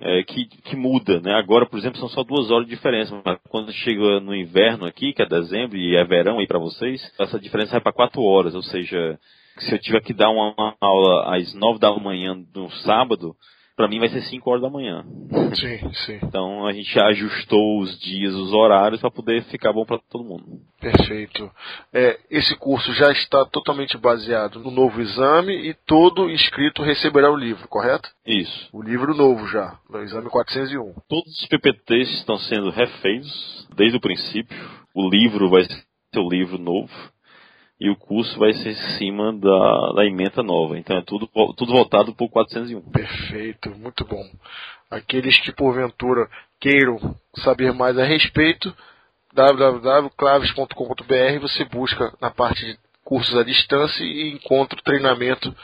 é, 0.01 0.23
que, 0.23 0.47
que 0.47 0.77
muda, 0.77 1.21
né? 1.21 1.35
Agora, 1.35 1.67
por 1.67 1.79
exemplo, 1.79 1.99
são 1.99 2.09
só 2.09 2.23
duas 2.23 2.51
horas 2.51 2.67
de 2.67 2.75
diferença, 2.75 3.21
mas 3.25 3.39
quando 3.49 3.73
chega 3.73 4.21
no 4.21 4.35
inverno 4.35 4.87
aqui, 4.87 5.13
que 5.13 5.23
é 5.23 5.27
dezembro 5.27 5.77
e 5.77 5.97
é 5.97 6.05
verão 6.05 6.39
aí 6.39 6.47
para 6.47 6.59
vocês, 6.59 7.01
essa 7.19 7.39
diferença 7.39 7.73
vai 7.73 7.81
para 7.81 7.93
quatro 7.93 8.23
horas, 8.23 8.55
ou 8.55 8.63
seja, 8.63 9.19
se 9.59 9.75
eu 9.75 9.79
tiver 9.79 10.01
que 10.01 10.15
dar 10.15 10.31
uma 10.31 10.77
aula 10.81 11.37
às 11.37 11.53
nove 11.55 11.81
da 11.81 11.93
manhã 11.97 12.41
no 12.55 12.71
sábado, 12.71 13.35
para 13.79 13.87
mim 13.87 14.01
vai 14.01 14.09
ser 14.09 14.23
5 14.23 14.51
horas 14.51 14.61
da 14.61 14.69
manhã. 14.69 15.05
Sim, 15.55 15.93
sim. 16.05 16.19
Então 16.21 16.67
a 16.67 16.73
gente 16.73 16.99
ajustou 17.01 17.81
os 17.81 17.99
dias, 18.01 18.35
os 18.35 18.53
horários 18.53 19.01
para 19.01 19.11
poder 19.11 19.45
ficar 19.45 19.73
bom 19.73 19.85
para 19.85 20.01
todo 20.11 20.25
mundo. 20.25 20.61
Perfeito. 20.81 21.49
É, 21.93 22.19
esse 22.29 22.57
curso 22.57 22.93
já 22.93 23.11
está 23.13 23.45
totalmente 23.47 23.97
baseado 23.97 24.59
no 24.59 24.71
novo 24.71 25.01
exame 25.01 25.71
e 25.71 25.75
todo 25.87 26.29
inscrito 26.29 26.83
receberá 26.83 27.31
o 27.31 27.37
livro, 27.37 27.69
correto? 27.69 28.11
Isso. 28.27 28.69
O 28.73 28.83
livro 28.83 29.15
novo 29.15 29.47
já, 29.47 29.79
o 29.89 29.99
exame 29.99 30.29
401. 30.29 30.95
Todos 31.09 31.41
os 31.41 31.47
PPTs 31.47 32.13
estão 32.19 32.37
sendo 32.37 32.71
refeitos 32.71 33.69
desde 33.77 33.97
o 33.97 34.01
princípio. 34.01 34.59
O 34.93 35.09
livro 35.09 35.49
vai 35.49 35.63
ser 35.63 36.19
o 36.19 36.29
livro 36.29 36.59
novo 36.59 36.91
e 37.81 37.89
o 37.89 37.97
curso 37.97 38.39
vai 38.39 38.53
ser 38.55 38.71
em 38.71 38.99
cima 38.99 39.33
da, 39.33 39.93
da 39.95 40.05
emenda 40.05 40.43
nova. 40.43 40.77
Então 40.79 40.97
é 40.97 41.03
tudo, 41.03 41.29
tudo 41.57 41.73
voltado 41.73 42.15
para 42.15 42.27
o 42.27 42.31
401. 42.31 42.81
Perfeito, 42.91 43.71
muito 43.71 44.05
bom. 44.05 44.25
Aqueles 44.91 45.39
que 45.41 45.53
porventura 45.53 46.29
queiram 46.61 46.99
saber 47.37 47.73
mais 47.73 47.97
a 47.99 48.05
respeito, 48.05 48.75
www.claves.com.br 49.33 51.41
você 51.41 51.65
busca 51.67 52.13
na 52.21 52.31
parte 52.31 52.65
de 52.65 52.77
cursos 53.05 53.37
à 53.37 53.45
distância 53.45 54.03
e 54.03 54.33
encontra 54.33 54.79
o 54.79 54.83
treinamento 54.83 55.55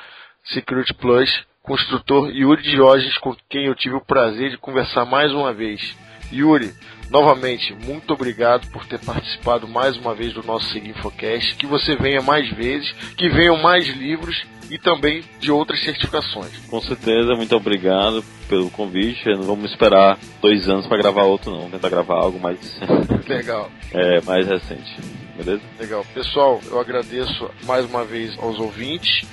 Security 0.45 0.95
Plus 0.95 1.45
instrutor 1.73 2.31
Yuri 2.31 2.63
Diógenes, 2.63 3.17
com 3.19 3.35
quem 3.49 3.67
eu 3.67 3.75
tive 3.75 3.97
o 3.97 4.05
prazer 4.05 4.51
de 4.51 4.59
conversar 4.59 5.07
mais 5.07 5.33
uma 5.33 5.53
vez. 5.53 5.97
Yuri, 6.35 6.73
novamente, 7.11 7.73
muito 7.73 8.13
obrigado 8.13 8.67
por 8.71 8.85
ter 8.87 8.99
participado 8.99 9.69
mais 9.69 9.97
uma 9.97 10.15
vez 10.15 10.33
do 10.33 10.43
nosso 10.43 10.73
Seguinfocast. 10.73 11.55
Que 11.55 11.67
você 11.67 11.95
venha 11.95 12.21
mais 12.21 12.51
vezes, 12.51 12.93
que 13.17 13.29
venham 13.29 13.57
mais 13.57 13.87
livros 13.87 14.45
e 14.71 14.79
também 14.79 15.23
de 15.39 15.53
outras 15.53 15.83
certificações. 15.85 16.57
Com 16.69 16.81
certeza, 16.81 17.35
muito 17.37 17.55
obrigado 17.55 18.25
pelo 18.49 18.71
convite. 18.71 19.25
Não 19.27 19.43
vamos 19.43 19.71
esperar 19.71 20.19
dois 20.41 20.69
anos 20.69 20.87
para 20.87 20.99
gravar 20.99 21.23
outro, 21.23 21.51
não. 21.51 21.59
Vamos 21.59 21.73
tentar 21.73 21.89
gravar 21.89 22.17
algo 22.17 22.41
mais. 22.41 22.59
Legal. 23.29 23.71
é, 23.93 24.21
mais 24.23 24.47
recente. 24.47 24.97
Beleza? 25.37 25.63
Legal. 25.79 26.05
Pessoal, 26.13 26.61
eu 26.67 26.81
agradeço 26.81 27.51
mais 27.65 27.85
uma 27.87 28.05
vez 28.05 28.37
aos 28.39 28.59
ouvintes 28.59 29.27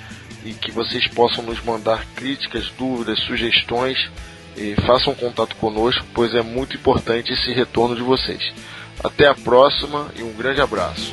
e 0.44 0.52
que 0.52 0.70
vocês 0.70 1.06
possam 1.08 1.44
nos 1.44 1.62
mandar 1.64 2.04
críticas, 2.14 2.70
dúvidas, 2.76 3.18
sugestões 3.20 4.10
e 4.56 4.74
façam 4.86 5.14
contato 5.14 5.56
conosco, 5.56 6.04
pois 6.14 6.34
é 6.34 6.42
muito 6.42 6.76
importante 6.76 7.32
esse 7.32 7.52
retorno 7.52 7.94
de 7.94 8.02
vocês. 8.02 8.52
Até 9.02 9.26
a 9.26 9.34
próxima 9.34 10.08
e 10.16 10.22
um 10.22 10.32
grande 10.32 10.60
abraço. 10.60 11.12